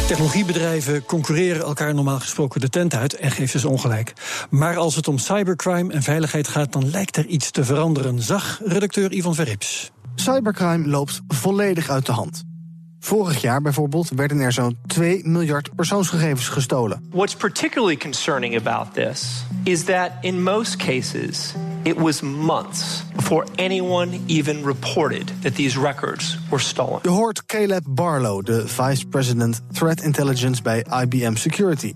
Technologiebedrijven 0.07 1.05
concurreren 1.05 1.61
elkaar 1.61 1.93
normaal 1.93 2.19
gesproken 2.19 2.61
de 2.61 2.69
tent 2.69 2.95
uit 2.95 3.13
en 3.13 3.31
geeft 3.31 3.53
dus 3.53 3.65
ongelijk. 3.65 4.13
Maar 4.49 4.77
als 4.77 4.95
het 4.95 5.07
om 5.07 5.17
cybercrime 5.17 5.93
en 5.93 6.01
veiligheid 6.01 6.47
gaat, 6.47 6.71
dan 6.71 6.89
lijkt 6.89 7.17
er 7.17 7.25
iets 7.25 7.51
te 7.51 7.63
veranderen, 7.63 8.21
zag 8.21 8.61
redacteur 8.65 9.11
Ivan 9.11 9.35
Verrips. 9.35 9.91
Cybercrime 10.15 10.87
loopt 10.87 11.21
volledig 11.27 11.89
uit 11.89 12.05
de 12.05 12.11
hand. 12.11 12.43
Vorig 12.99 13.41
jaar 13.41 13.61
bijvoorbeeld 13.61 14.09
werden 14.09 14.39
er 14.39 14.51
zo'n 14.51 14.77
2 14.87 15.21
miljard 15.23 15.75
persoonsgegevens 15.75 16.47
gestolen. 16.47 17.03
What's 17.09 17.35
particularly 17.35 17.97
concerning 17.97 18.57
about 18.67 18.93
this 18.93 19.45
is 19.63 19.83
that 19.83 20.11
in 20.21 20.43
most 20.43 20.75
cases 20.75 21.53
it 21.83 21.97
was 21.97 22.21
months 22.21 23.03
before 23.15 23.45
anyone 23.55 24.19
even 24.27 24.65
reported 24.65 25.31
that 25.41 25.55
these 25.55 25.79
records 25.79 26.37
were 26.49 26.61
stolen. 26.61 26.99
Je 27.01 27.09
hoort 27.09 27.45
Caleb 27.45 27.83
Barlow, 27.89 28.45
de 28.45 28.67
Vice 28.67 29.07
President 29.07 29.61
Threat 29.71 30.01
Intelligence 30.01 30.61
bij 30.61 30.85
IBM 31.01 31.35
Security. 31.35 31.93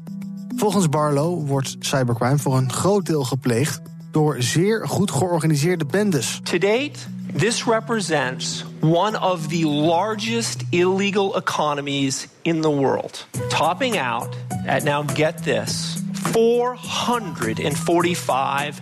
Volgens 0.55 0.89
Barlow 0.89 1.47
wordt 1.47 1.75
cybercrime 1.79 2.37
voor 2.37 2.57
een 2.57 2.71
groot 2.71 3.05
deel 3.05 3.23
gepleegd 3.23 3.81
door 4.11 4.35
zeer 4.39 4.87
goed 4.87 5.11
georganiseerde 5.11 5.85
bendes. 5.85 6.39
To 6.43 6.57
date, 6.57 6.99
this 7.37 7.65
represents 7.65 8.65
one 8.81 9.21
of 9.21 9.47
the 9.47 9.67
largest 9.67 10.63
illegal 10.69 11.35
economies 11.35 12.27
in 12.41 12.61
the 12.61 12.71
world, 12.71 13.27
topping 13.49 13.99
out 13.99 14.27
at 14.67 14.83
now 14.83 15.09
get 15.09 15.43
this 15.43 15.97
445 16.13 18.81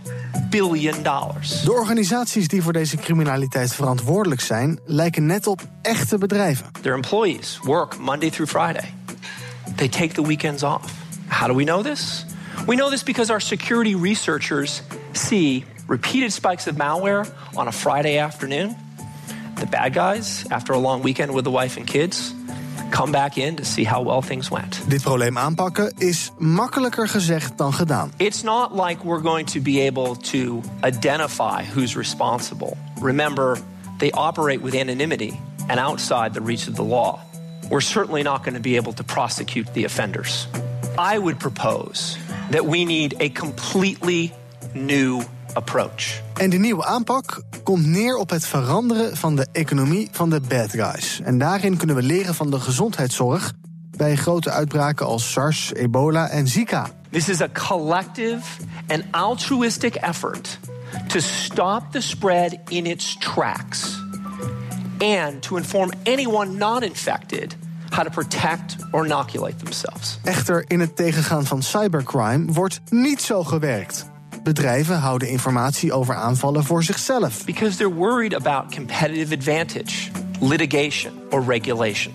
billion 0.55 1.03
dollars. 1.03 1.61
De 1.61 1.71
organisaties 1.71 2.47
die 2.47 2.63
voor 2.63 2.73
deze 2.73 2.97
criminaliteit 2.97 3.73
verantwoordelijk 3.73 4.41
zijn, 4.41 4.79
lijken 4.85 5.25
net 5.25 5.47
op 5.47 5.61
echte 5.81 6.17
bedrijven. 6.17 6.65
Their 6.81 6.93
employees 6.93 7.59
work 7.63 7.97
Monday 7.97 8.29
through 8.29 8.51
Friday. 8.51 8.93
They 9.75 9.87
take 9.87 10.13
the 10.13 10.27
weekends 10.27 10.63
off. 10.63 10.93
How 11.27 11.47
do 11.47 11.55
we 11.55 11.63
know 11.63 11.83
this? 11.83 12.25
We 12.67 12.75
know 12.75 12.89
this 12.89 13.03
because 13.03 13.31
our 13.31 13.41
security 13.41 13.95
researchers 13.95 14.81
see 15.11 15.65
repeated 15.87 16.31
spikes 16.31 16.67
of 16.67 16.75
malware 16.75 17.25
on 17.53 17.67
a 17.67 17.71
Friday 17.71 18.17
afternoon. 18.17 18.75
The 19.55 19.65
bad 19.65 19.93
guys, 19.93 20.45
after 20.49 20.75
a 20.75 20.79
long 20.79 21.01
weekend 21.01 21.33
with 21.33 21.43
the 21.43 21.51
wife 21.51 21.79
and 21.79 21.89
kids, 21.89 22.34
come 22.89 23.11
back 23.11 23.37
in 23.37 23.55
to 23.55 23.63
see 23.63 23.85
how 23.85 24.05
well 24.05 24.21
things 24.21 24.49
went. 24.49 24.81
Dit 24.87 25.01
probleem 25.01 25.37
aanpakken 25.37 25.93
is 25.97 26.31
makkelijker 26.37 27.07
gezegd 27.07 27.57
dan 27.57 27.73
gedaan. 27.73 28.11
It's 28.17 28.41
not 28.41 28.71
like 28.87 29.03
we're 29.03 29.21
going 29.21 29.51
to 29.51 29.59
be 29.59 29.85
able 29.87 30.15
to 30.15 30.61
identify 30.81 31.63
who's 31.73 31.95
responsible. 31.95 32.77
Remember, 33.01 33.57
they 33.97 34.11
operate 34.11 34.61
with 34.61 34.75
anonymity 34.75 35.39
and 35.67 35.79
outside 35.79 36.33
the 36.33 36.41
reach 36.41 36.67
of 36.67 36.75
the 36.75 36.83
law. 36.83 37.19
We're 37.69 37.81
certainly 37.81 38.23
not 38.23 38.43
going 38.43 38.55
to 38.55 38.69
be 38.69 38.77
able 38.77 38.93
to 38.93 39.03
prosecute 39.03 39.73
the 39.73 39.85
offenders. 39.85 40.47
I 40.97 41.17
would 41.17 41.39
propose 41.39 42.17
that 42.51 42.65
we 42.65 42.85
need 42.85 43.15
a 43.19 43.29
completely 43.29 44.31
new 44.73 45.21
approach. 45.53 46.21
En 46.33 46.49
de 46.49 46.57
nieuwe 46.57 46.83
aanpak 46.83 47.41
komt 47.65 47.85
neer 47.85 48.17
op 48.17 48.29
het 48.29 48.45
veranderen 48.45 49.17
van 49.17 49.35
de 49.35 49.47
economie 49.51 50.07
van 50.11 50.29
de 50.29 50.39
bad 50.39 50.71
guys. 50.71 51.21
En 51.23 51.37
daarin 51.37 51.77
kunnen 51.77 51.95
we 51.95 52.01
leren 52.01 52.35
van 52.35 52.51
de 52.51 52.59
gezondheidszorg 52.59 53.53
bij 53.97 54.15
grote 54.15 54.51
uitbraken 54.51 55.05
als 55.05 55.31
SARS, 55.31 55.73
ebola 55.73 56.29
en 56.29 56.47
Zika. 56.47 56.87
This 57.09 57.29
is 57.29 57.41
a 57.41 57.49
collective 57.67 58.41
and 58.87 59.03
altruistic 59.11 59.95
effort 59.95 60.59
to 61.07 61.19
stop 61.19 61.91
the 61.91 62.01
spread 62.01 62.59
in 62.67 62.85
its 62.85 63.17
tracks 63.19 64.03
and 64.99 65.41
to 65.41 65.55
inform 65.55 65.91
anyone 66.03 66.51
not 66.51 66.83
infected 66.83 67.57
how 67.89 68.03
to 68.03 68.09
protect 68.09 68.75
or 68.91 69.05
inoculate 69.05 69.55
themselves. 69.55 70.19
Echter, 70.23 70.63
in 70.67 70.79
het 70.79 70.95
tegengaan 70.95 71.45
van 71.45 71.63
cybercrime 71.63 72.51
wordt 72.51 72.81
niet 72.89 73.21
zo 73.21 73.43
gewerkt. 73.43 74.13
Bedrijven 74.45 74.99
houden 74.99 75.29
informatie 75.29 75.93
over 75.93 76.15
aanvallen 76.15 76.63
voor 76.63 76.83
zichzelf. 76.83 77.45
Because 77.45 77.77
they're 77.77 77.95
worried 77.95 78.33
about 78.33 78.75
competitive 78.75 79.33
advantage, 79.33 80.11
litigation, 80.39 81.13
or 81.29 81.43
regulation. 81.45 82.13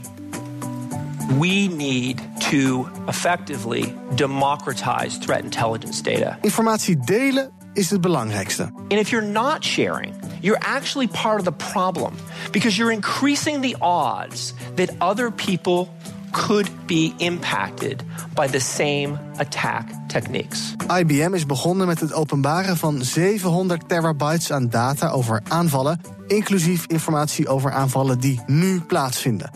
We 1.39 1.69
need 1.69 2.21
to 2.51 2.89
effectively 3.07 3.95
democratize 4.15 5.19
threat 5.19 5.43
intelligence 5.43 6.03
data. 6.03 6.39
Informatie 6.43 6.97
delen 7.05 7.51
is 7.73 7.91
het 7.91 8.01
belangrijkste. 8.01 8.63
And 8.63 8.93
if 8.93 9.09
you're 9.09 9.31
not 9.31 9.65
sharing, 9.65 10.15
you're 10.41 10.63
actually 10.67 11.09
part 11.09 11.39
of 11.39 11.45
the 11.45 11.73
problem 11.73 12.15
because 12.51 12.77
you're 12.77 12.93
increasing 12.93 13.63
the 13.63 13.77
odds 13.81 14.55
that 14.75 14.91
other 14.99 15.33
people 15.33 15.89
could 16.31 16.71
be 16.87 17.13
impacted 17.17 18.03
by 18.35 18.47
the 18.47 18.61
same 18.61 19.19
attack 19.37 19.85
techniques. 20.07 20.75
IBM 20.99 21.35
is 21.35 21.47
begonnen 21.47 21.87
met 21.87 22.01
het 22.01 22.13
openbaren 22.13 22.77
van 22.77 23.03
700 23.03 23.89
terabytes 23.89 24.53
aan 24.53 24.69
data 24.69 25.09
over 25.09 25.41
aanvallen, 25.49 26.01
inclusief 26.27 26.85
informatie 26.87 27.49
over 27.49 27.73
aanvallen 27.73 28.21
die 28.21 28.41
nu 28.47 28.81
plaatsvinden. 28.81 29.51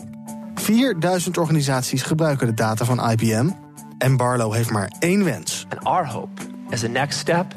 4000 0.55 1.37
organisaties 1.37 2.01
gebruiken 2.01 2.47
de 2.47 2.53
data 2.53 2.85
van 2.85 3.09
IBM 3.09 3.49
en 3.97 4.17
Barlow 4.17 4.53
heeft 4.53 4.69
maar 4.69 4.91
één 4.99 5.23
wens. 5.23 5.65
And 5.69 5.83
our 5.83 6.07
hope 6.07 6.41
as 6.71 6.83
a 6.83 6.87
next 6.87 7.19
step 7.19 7.53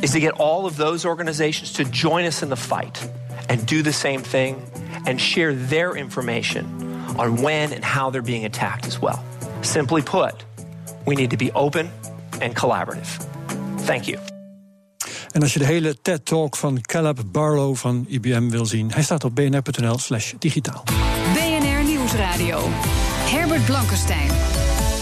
is 0.00 0.10
to 0.10 0.18
get 0.18 0.38
all 0.38 0.64
of 0.64 0.74
those 0.74 1.08
organizations 1.08 1.70
to 1.70 1.84
join 1.90 2.24
us 2.24 2.42
in 2.42 2.48
the 2.48 2.56
fight 2.56 3.10
and 3.46 3.68
do 3.68 3.80
the 3.80 3.92
same 3.92 4.20
thing 4.20 4.56
and 5.04 5.20
share 5.20 5.56
their 5.68 5.96
information 5.96 6.89
on 7.20 7.42
when 7.42 7.72
and 7.72 7.84
how 7.84 8.10
they're 8.10 8.24
being 8.24 8.44
attacked 8.44 8.86
as 8.86 8.98
well. 8.98 9.18
Simply 9.60 10.02
put, 10.02 10.44
we 11.06 11.14
need 11.14 11.30
to 11.30 11.36
be 11.36 11.50
open 11.52 11.90
and 12.40 12.54
collaborative. 12.54 13.18
Thank 13.84 14.04
you. 14.04 14.18
En 15.32 15.42
als 15.42 15.52
je 15.52 15.58
de 15.58 15.64
hele 15.64 16.00
TED-talk 16.02 16.56
van 16.56 16.80
Caleb 16.80 17.22
Barlow 17.26 17.76
van 17.76 18.06
IBM 18.08 18.48
wil 18.48 18.66
zien, 18.66 18.92
hij 18.92 19.02
staat 19.02 19.24
op 19.24 19.34
bnr.nl/slash 19.34 20.32
digitaal. 20.38 20.84
BNR 21.34 21.84
Nieuwsradio. 21.84 22.60
Herbert 23.30 23.64
Blankenstein. 23.64 24.59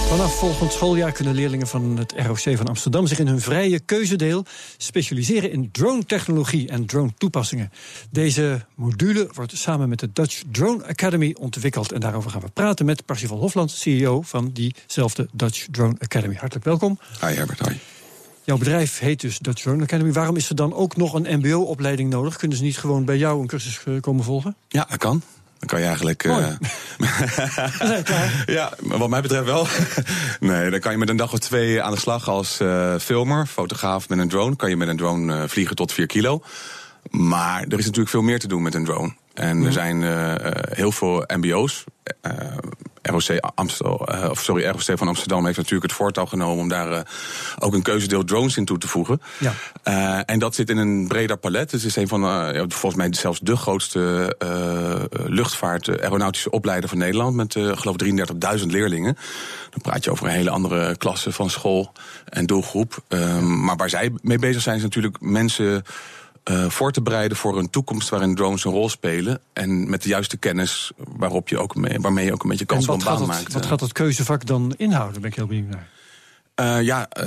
Vanaf 0.08 0.38
volgend 0.38 0.72
schooljaar 0.72 1.12
kunnen 1.12 1.34
leerlingen 1.34 1.66
van 1.66 1.96
het 1.96 2.14
ROC 2.16 2.56
van 2.56 2.66
Amsterdam 2.66 3.06
zich 3.06 3.18
in 3.18 3.26
hun 3.26 3.40
vrije 3.40 3.80
keuzedeel 3.80 4.44
specialiseren 4.76 5.52
in 5.52 5.70
drone-technologie 5.70 6.68
en 6.68 6.86
drone-toepassingen. 6.86 7.70
Deze 8.10 8.64
module 8.74 9.30
wordt 9.32 9.56
samen 9.56 9.88
met 9.88 9.98
de 9.98 10.12
Dutch 10.12 10.42
Drone 10.52 10.86
Academy 10.86 11.36
ontwikkeld. 11.38 11.92
En 11.92 12.00
daarover 12.00 12.30
gaan 12.30 12.40
we 12.40 12.48
praten 12.48 12.86
met 12.86 13.04
Parsifal 13.04 13.38
Hofland, 13.38 13.70
CEO 13.70 14.22
van 14.22 14.50
diezelfde 14.52 15.28
Dutch 15.32 15.66
Drone 15.70 15.96
Academy. 15.98 16.34
Hartelijk 16.34 16.66
welkom. 16.66 16.98
Hi 17.20 17.34
Herbert, 17.34 17.68
hi. 17.68 17.74
Jouw 18.44 18.58
bedrijf 18.58 18.98
heet 18.98 19.20
dus 19.20 19.38
Dutch 19.38 19.62
Drone 19.62 19.82
Academy. 19.82 20.12
Waarom 20.12 20.36
is 20.36 20.48
er 20.48 20.56
dan 20.56 20.74
ook 20.74 20.96
nog 20.96 21.14
een 21.14 21.38
MBO-opleiding 21.38 22.10
nodig? 22.10 22.36
Kunnen 22.36 22.56
ze 22.56 22.62
niet 22.62 22.78
gewoon 22.78 23.04
bij 23.04 23.16
jou 23.16 23.40
een 23.40 23.46
cursus 23.46 23.80
eh, 23.84 24.00
komen 24.00 24.24
volgen? 24.24 24.56
Ja, 24.68 24.86
dat 24.90 24.98
kan. 24.98 25.22
Dan 25.58 25.68
kan 25.68 25.80
je 25.80 25.86
eigenlijk. 25.86 26.24
Uh, 26.24 26.48
ja, 28.56 28.72
wat 28.82 29.08
mij 29.08 29.22
betreft 29.22 29.44
wel. 29.44 29.66
nee, 30.50 30.70
dan 30.70 30.80
kan 30.80 30.92
je 30.92 30.98
met 30.98 31.08
een 31.08 31.16
dag 31.16 31.32
of 31.32 31.38
twee 31.38 31.82
aan 31.82 31.92
de 31.92 31.98
slag 31.98 32.28
als 32.28 32.60
uh, 32.60 32.94
filmer, 32.98 33.46
fotograaf 33.46 34.08
met 34.08 34.18
een 34.18 34.28
drone. 34.28 34.56
Kan 34.56 34.70
je 34.70 34.76
met 34.76 34.88
een 34.88 34.96
drone 34.96 35.34
uh, 35.34 35.42
vliegen 35.46 35.76
tot 35.76 35.92
4 35.92 36.06
kilo. 36.06 36.42
Maar 37.10 37.60
er 37.62 37.78
is 37.78 37.84
natuurlijk 37.84 38.08
veel 38.08 38.22
meer 38.22 38.38
te 38.38 38.48
doen 38.48 38.62
met 38.62 38.74
een 38.74 38.84
drone. 38.84 39.12
En 39.38 39.64
er 39.64 39.72
zijn 39.72 40.02
heel 40.70 40.92
veel 40.92 41.24
MBO's. 41.26 41.84
ROC, 43.02 43.52
Amstel, 43.54 44.08
of 44.30 44.42
sorry, 44.42 44.66
ROC 44.66 44.98
van 44.98 45.08
Amsterdam 45.08 45.44
heeft 45.44 45.56
natuurlijk 45.56 45.82
het 45.82 45.92
voortouw 45.92 46.26
genomen 46.26 46.62
om 46.62 46.68
daar 46.68 47.06
ook 47.58 47.74
een 47.74 47.82
keuzedeel 47.82 48.24
drones 48.24 48.56
in 48.56 48.64
toe 48.64 48.78
te 48.78 48.88
voegen. 48.88 49.22
Ja. 49.38 50.24
En 50.24 50.38
dat 50.38 50.54
zit 50.54 50.70
in 50.70 50.76
een 50.76 51.08
breder 51.08 51.36
palet. 51.36 51.70
Het 51.70 51.84
is 51.84 51.96
een 51.96 52.08
van, 52.08 52.20
volgens 52.68 52.94
mij 52.94 53.08
zelfs 53.14 53.40
de 53.40 53.56
grootste 53.56 54.36
luchtvaart 55.26 56.00
aeronautische 56.00 56.50
opleider 56.50 56.88
van 56.88 56.98
Nederland. 56.98 57.36
Met, 57.36 57.52
geloof 57.52 57.96
ik, 57.96 58.28
33.000 58.58 58.66
leerlingen. 58.66 59.16
Dan 59.70 59.80
praat 59.80 60.04
je 60.04 60.10
over 60.10 60.26
een 60.26 60.32
hele 60.32 60.50
andere 60.50 60.96
klasse 60.96 61.32
van 61.32 61.50
school 61.50 61.92
en 62.24 62.46
doelgroep. 62.46 63.02
Ehm, 63.08 63.64
maar 63.64 63.76
waar 63.76 63.90
zij 63.90 64.12
mee 64.22 64.38
bezig 64.38 64.62
zijn, 64.62 64.76
is 64.76 64.82
natuurlijk 64.82 65.20
mensen. 65.20 65.84
Uh, 66.50 66.68
voor 66.68 66.92
te 66.92 67.02
bereiden 67.02 67.36
voor 67.36 67.58
een 67.58 67.70
toekomst 67.70 68.08
waarin 68.08 68.34
drones 68.34 68.64
een 68.64 68.72
rol 68.72 68.88
spelen. 68.88 69.40
En 69.52 69.90
met 69.90 70.02
de 70.02 70.08
juiste 70.08 70.36
kennis 70.36 70.92
waarop 70.96 71.48
je 71.48 71.58
ook 71.58 71.74
mee, 71.74 72.00
waarmee 72.00 72.24
je 72.24 72.32
ook 72.32 72.42
een 72.42 72.48
beetje 72.48 72.64
kans 72.64 72.86
een 72.86 72.98
baan 73.04 73.26
maakt. 73.26 73.52
Wat 73.52 73.66
gaat 73.66 73.78
dat 73.78 73.92
keuzevak 73.92 74.46
dan 74.46 74.74
inhouden? 74.76 75.20
Ben 75.20 75.30
ik 75.30 75.36
heel 75.36 75.46
benieuwd 75.46 75.68
naar. 75.68 75.88
Uh, 76.60 76.82
ja, 76.82 77.08
uh, 77.20 77.26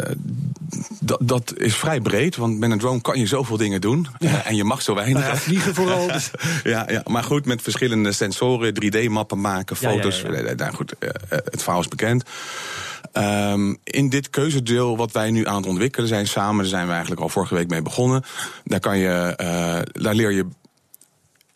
dat, 0.99 1.19
dat 1.21 1.53
is 1.57 1.75
vrij 1.75 2.01
breed, 2.01 2.35
want 2.35 2.59
met 2.59 2.71
een 2.71 2.79
drone 2.79 3.01
kan 3.01 3.19
je 3.19 3.25
zoveel 3.25 3.57
dingen 3.57 3.81
doen. 3.81 4.07
Ja. 4.19 4.29
Uh, 4.29 4.47
en 4.47 4.55
je 4.55 4.63
mag 4.63 4.81
zo 4.81 4.95
weinig. 4.95 5.21
Nou 5.21 5.33
ja, 5.33 5.39
vliegen 5.39 5.75
vooral. 5.75 6.07
Dus. 6.07 6.31
ja, 6.63 6.85
ja, 6.89 7.03
maar 7.05 7.23
goed, 7.23 7.45
met 7.45 7.61
verschillende 7.61 8.11
sensoren, 8.11 8.73
3D-mappen 8.83 9.41
maken, 9.41 9.75
foto's. 9.75 10.21
Ja, 10.21 10.37
ja, 10.37 10.53
nou 10.53 10.73
goed, 10.73 10.93
het 11.29 11.63
verhaal 11.63 11.81
is 11.81 11.87
bekend. 11.87 12.23
Um, 13.13 13.77
in 13.83 14.09
dit 14.09 14.29
keuzedeel 14.29 14.97
wat 14.97 15.11
wij 15.11 15.31
nu 15.31 15.47
aan 15.47 15.55
het 15.55 15.65
ontwikkelen 15.65 16.07
zijn 16.07 16.27
samen, 16.27 16.57
daar 16.57 16.65
zijn 16.65 16.85
we 16.85 16.91
eigenlijk 16.91 17.21
al 17.21 17.29
vorige 17.29 17.55
week 17.55 17.69
mee 17.69 17.81
begonnen. 17.81 18.23
Daar 18.63 18.79
kan 18.79 18.97
je, 18.97 19.33
daar 19.91 20.15
leer 20.15 20.31
je 20.31 20.45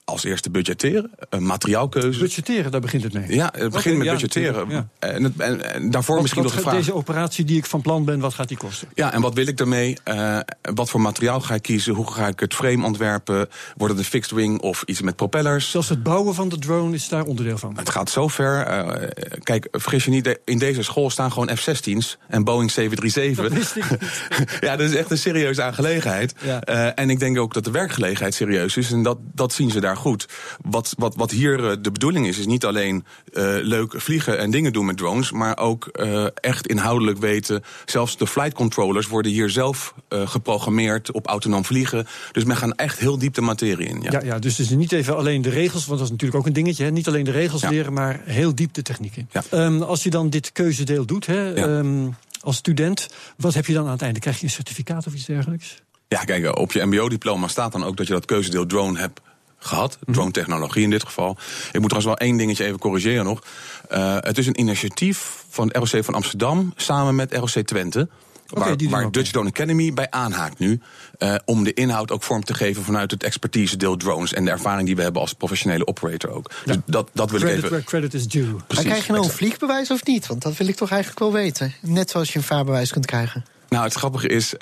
als 0.06 0.24
eerste 0.24 0.50
budgetteren, 0.50 1.12
een 1.30 1.46
materiaalkeuze. 1.46 2.20
Budgetteren, 2.20 2.72
daar 2.72 2.82
begint 2.82 3.04
het 3.04 3.14
mee. 3.14 3.36
Ja, 3.36 3.46
het 3.46 3.54
begint 3.54 3.76
okay, 3.76 3.94
met 3.94 4.06
ja, 4.06 4.12
budgetteren. 4.12 4.70
Ja. 4.70 4.88
En, 5.00 5.24
het, 5.24 5.34
en, 5.38 5.74
en, 5.74 5.92
daarvoor 5.92 6.14
wat, 6.14 6.24
misschien 6.24 6.44
wat 6.44 6.52
nog 6.52 6.62
de 6.62 6.70
vraag... 6.70 6.80
Deze 6.80 6.94
operatie 6.94 7.46
die 7.46 7.58
ik 7.58 7.66
van 7.66 7.82
plan 7.82 8.06
ben, 8.06 8.20
wat 8.20 8.34
gaat 8.34 8.48
die 8.48 8.58
kosten? 8.58 8.88
Ja, 8.94 9.14
en 9.14 9.22
wat 9.22 9.34
wil 9.34 9.48
ik 9.48 9.58
daarmee? 9.58 9.98
Uh, 10.06 10.40
wat 10.62 10.90
voor 10.90 11.02
materiaal 11.02 11.42
ga 11.42 11.54
ik 11.54 11.62
kiezen? 11.62 11.94
Hoe 11.94 12.12
ga 12.12 12.28
ik 12.28 12.40
het 12.40 12.54
frame 12.54 12.86
ontwerpen? 12.86 13.50
Wordt 13.78 13.94
het 13.94 14.04
een 14.04 14.10
fixed 14.10 14.32
wing 14.32 14.62
of 14.62 14.84
iets 14.86 15.02
met 15.02 15.16
propellers? 15.16 15.72
Zelfs 15.72 15.90
het 15.90 16.04
bouwen 16.04 16.36
van 16.36 16.50
de 16.50 16.60
drone 16.60 16.96
is 16.96 17.10
daar 17.10 17.24
onderdeel 17.24 17.58
van. 17.58 17.78
Het 17.78 17.90
gaat 17.90 18.10
zo 18.10 18.28
ver. 18.28 18.68
Uh, 18.68 19.08
kijk, 19.44 19.68
vergis 19.72 20.06
je 20.06 20.12
niet, 20.12 20.40
in 20.46 20.58
deze 20.58 20.84
school 20.84 21.10
staan 21.10 21.32
gewoon 21.32 21.58
F-16's 21.58 22.18
en 22.28 22.44
Boeing 22.44 22.72
737. 22.72 23.44
Dat 23.44 23.54
wist 23.54 23.76
ik 23.76 23.90
niet. 23.90 24.60
ja, 24.70 24.76
dat 24.76 24.90
is 24.90 24.96
echt 24.96 25.12
een 25.12 25.18
serieuze 25.18 25.62
aangelegenheid. 25.62 26.34
Ja. 26.42 26.62
Uh, 26.70 26.92
en 26.96 27.10
ik 27.10 27.20
denk 27.20 27.38
ook 27.38 27.54
dat 27.54 27.64
de 27.64 27.72
werkgelegenheid 27.72 28.34
serieus 28.34 28.78
is. 28.78 28.92
En 28.92 29.04
dat, 29.04 29.18
dat 29.34 29.54
zien 29.54 29.72
ze 29.72 29.80
daar 29.80 29.95
goed 29.96 30.28
wat, 30.62 30.94
wat, 30.98 31.16
wat 31.16 31.32
hier 31.32 31.70
eh, 31.70 31.78
de 31.82 31.92
bedoeling 31.92 32.28
is, 32.28 32.38
is 32.38 32.46
niet 32.46 32.66
alleen 32.66 33.06
uh, 33.34 33.56
leuk 33.62 33.94
vliegen 34.02 34.38
en 34.38 34.52
dingen 34.52 34.74
doen 34.74 34.86
met 34.86 34.98
drones, 34.98 35.32
maar 35.32 35.58
ook 35.58 35.90
uh, 35.94 36.26
echt 36.36 36.68
inhoudelijk 36.68 37.18
weten. 37.18 37.64
Zelfs 37.86 38.18
de 38.18 38.28
flight 38.28 38.54
controllers 38.54 39.08
worden 39.08 39.32
hier 39.32 39.50
zelf 39.50 39.94
geprogrammeerd 40.10 41.12
op 41.12 41.28
autonoom 41.28 41.66
vliegen. 41.66 42.08
Dus 42.32 42.44
men 42.44 42.56
gaat 42.56 42.76
echt 42.76 43.00
heel 43.00 43.18
diep 43.18 43.34
de 43.34 43.42
materie 43.42 43.88
in. 43.88 44.02
Ja, 44.02 44.12
ja, 44.12 44.22
ja 44.24 44.40
dus 44.40 44.58
het 44.58 44.70
is 44.70 44.76
niet 44.76 44.92
even 44.92 45.18
alleen 45.18 45.42
de 45.42 45.50
regels, 45.50 45.86
want 45.86 46.00
dat 46.00 46.08
is 46.08 46.12
natuurlijk 46.12 46.40
ook 46.40 46.48
een 46.48 46.54
dingetje. 46.54 46.84
Hè? 46.84 46.92
Niet 46.92 47.08
alleen 47.08 47.24
de 47.24 47.32
regels 47.32 47.62
ja. 47.62 47.70
leren, 47.70 47.94
maar 47.94 48.22
heel 48.24 48.56
diep 48.56 48.74
de 48.74 48.82
techniek 48.82 49.16
in. 49.16 49.30
Ja. 49.32 49.44
Um, 49.52 49.82
als 49.82 50.04
je 50.04 50.10
dan 50.10 50.30
dit 50.30 50.52
keuzedeel 50.52 51.06
doet, 51.06 51.26
hè, 51.26 51.68
um, 51.78 52.16
als 52.40 52.56
student, 52.56 53.08
wat 53.38 53.54
heb 53.54 53.66
je 53.66 53.74
dan 53.74 53.86
aan 53.86 53.92
het 53.92 54.02
einde? 54.02 54.20
Krijg 54.20 54.38
je 54.38 54.44
een 54.44 54.52
certificaat 54.52 55.08
of 55.08 55.14
iets 55.14 55.26
dergelijks? 55.26 55.84
Ja, 56.08 56.24
kijk, 56.24 56.58
op 56.58 56.72
je 56.72 56.86
MBO-diploma 56.86 57.48
staat 57.48 57.72
dan 57.72 57.84
ook 57.84 57.98
dat 57.98 58.08
je 58.08 58.14
dat 58.14 58.26
keuzedeel 58.26 58.66
drone 58.66 59.00
hebt 59.00 59.22
gehad. 59.66 59.98
Drone 60.06 60.32
technologie 60.32 60.84
in 60.84 60.90
dit 60.90 61.04
geval. 61.04 61.38
Ik 61.72 61.80
moet 61.80 61.90
trouwens 61.90 62.06
wel 62.06 62.28
één 62.28 62.38
dingetje 62.38 62.66
even 62.66 62.80
corrigeren 62.80 63.26
nog. 63.26 63.44
Uh, 63.92 64.18
het 64.20 64.38
is 64.38 64.48
een 64.48 64.60
initiatief 64.60 65.46
van 65.50 65.68
het 65.68 65.78
ROC 65.78 66.04
van 66.04 66.14
Amsterdam 66.14 66.74
samen 66.76 67.16
met 67.16 67.34
ROC 67.34 67.50
Twente. 67.50 68.08
Waar, 68.48 68.72
okay, 68.72 68.90
waar 68.90 69.12
Dutch 69.12 69.32
Drone 69.32 69.50
Academy 69.50 69.94
bij 69.94 70.10
aanhaakt 70.10 70.60
nu. 70.60 70.80
Uh, 71.20 71.36
om 71.46 71.64
de 71.64 71.74
inhoud 71.74 72.12
ook 72.12 72.24
vorm 72.24 72.44
te 72.44 72.54
geven 72.54 72.84
vanuit 72.84 73.12
het 73.12 73.24
expertise 73.24 73.78
deel 73.78 73.98
drones. 73.98 74.34
En 74.34 74.46
de 74.46 74.52
ervaring 74.52 74.86
die 74.86 74.96
we 74.96 75.02
hebben 75.02 75.22
als 75.22 75.34
professionele 75.34 75.88
operator 75.88 76.30
ook. 76.30 76.52
Ja. 76.66 76.74
Dus 76.74 76.82
dat, 76.86 77.10
dat 77.14 77.30
wil 77.30 77.40
credit 77.40 77.58
ik 77.58 77.64
even. 77.64 77.70
Where 77.70 77.84
credit 77.84 78.14
is 78.14 78.28
due. 78.28 78.44
Precies, 78.44 78.68
maar 78.68 78.84
krijg 78.84 79.06
je 79.06 79.12
nou 79.12 79.24
een 79.24 79.32
vliegbewijs 79.32 79.92
of 79.92 80.06
niet? 80.06 80.28
Want 80.28 80.42
dat 80.42 80.58
wil 80.58 80.68
ik 80.68 80.76
toch 80.76 80.90
eigenlijk 80.90 81.20
wel 81.20 81.32
weten. 81.32 81.74
Net 81.82 82.10
zoals 82.10 82.34
je 82.34 82.38
een 82.38 82.46
vaarbewijs 82.46 82.92
kunt 82.92 83.06
krijgen. 83.06 83.46
Nou, 83.70 83.84
het 83.84 83.94
grappige 83.94 84.28
is. 84.28 84.54
Uh, 84.54 84.60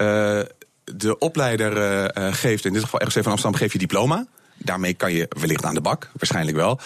de 0.84 1.18
opleider 1.20 1.78
uh, 2.18 2.34
geeft, 2.34 2.66
in 2.66 2.74
dit 2.74 2.84
geval 2.84 3.00
ROC 3.00 3.12
van 3.12 3.32
Amsterdam, 3.32 3.56
geeft 3.60 3.72
je 3.72 3.80
diploma. 3.80 4.28
Daarmee 4.64 4.94
kan 4.94 5.14
je 5.14 5.28
wellicht 5.40 5.66
aan 5.66 5.74
de 5.74 5.82
bak, 5.82 6.10
waarschijnlijk 6.14 6.58
wel. 6.58 6.80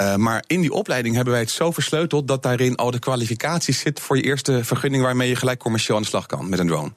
Uh, 0.00 0.16
maar 0.16 0.44
in 0.46 0.60
die 0.60 0.72
opleiding 0.72 1.14
hebben 1.14 1.32
wij 1.32 1.42
het 1.42 1.50
zo 1.50 1.70
versleuteld 1.70 2.28
dat 2.28 2.42
daarin 2.42 2.76
al 2.76 2.90
de 2.90 2.98
kwalificaties 2.98 3.78
zit 3.78 4.00
voor 4.00 4.16
je 4.16 4.22
eerste 4.22 4.64
vergunning 4.64 5.02
waarmee 5.02 5.28
je 5.28 5.36
gelijk 5.36 5.58
commercieel 5.58 5.96
aan 5.96 6.02
de 6.02 6.08
slag 6.08 6.26
kan 6.26 6.48
met 6.48 6.58
een 6.58 6.66
drone. 6.66 6.92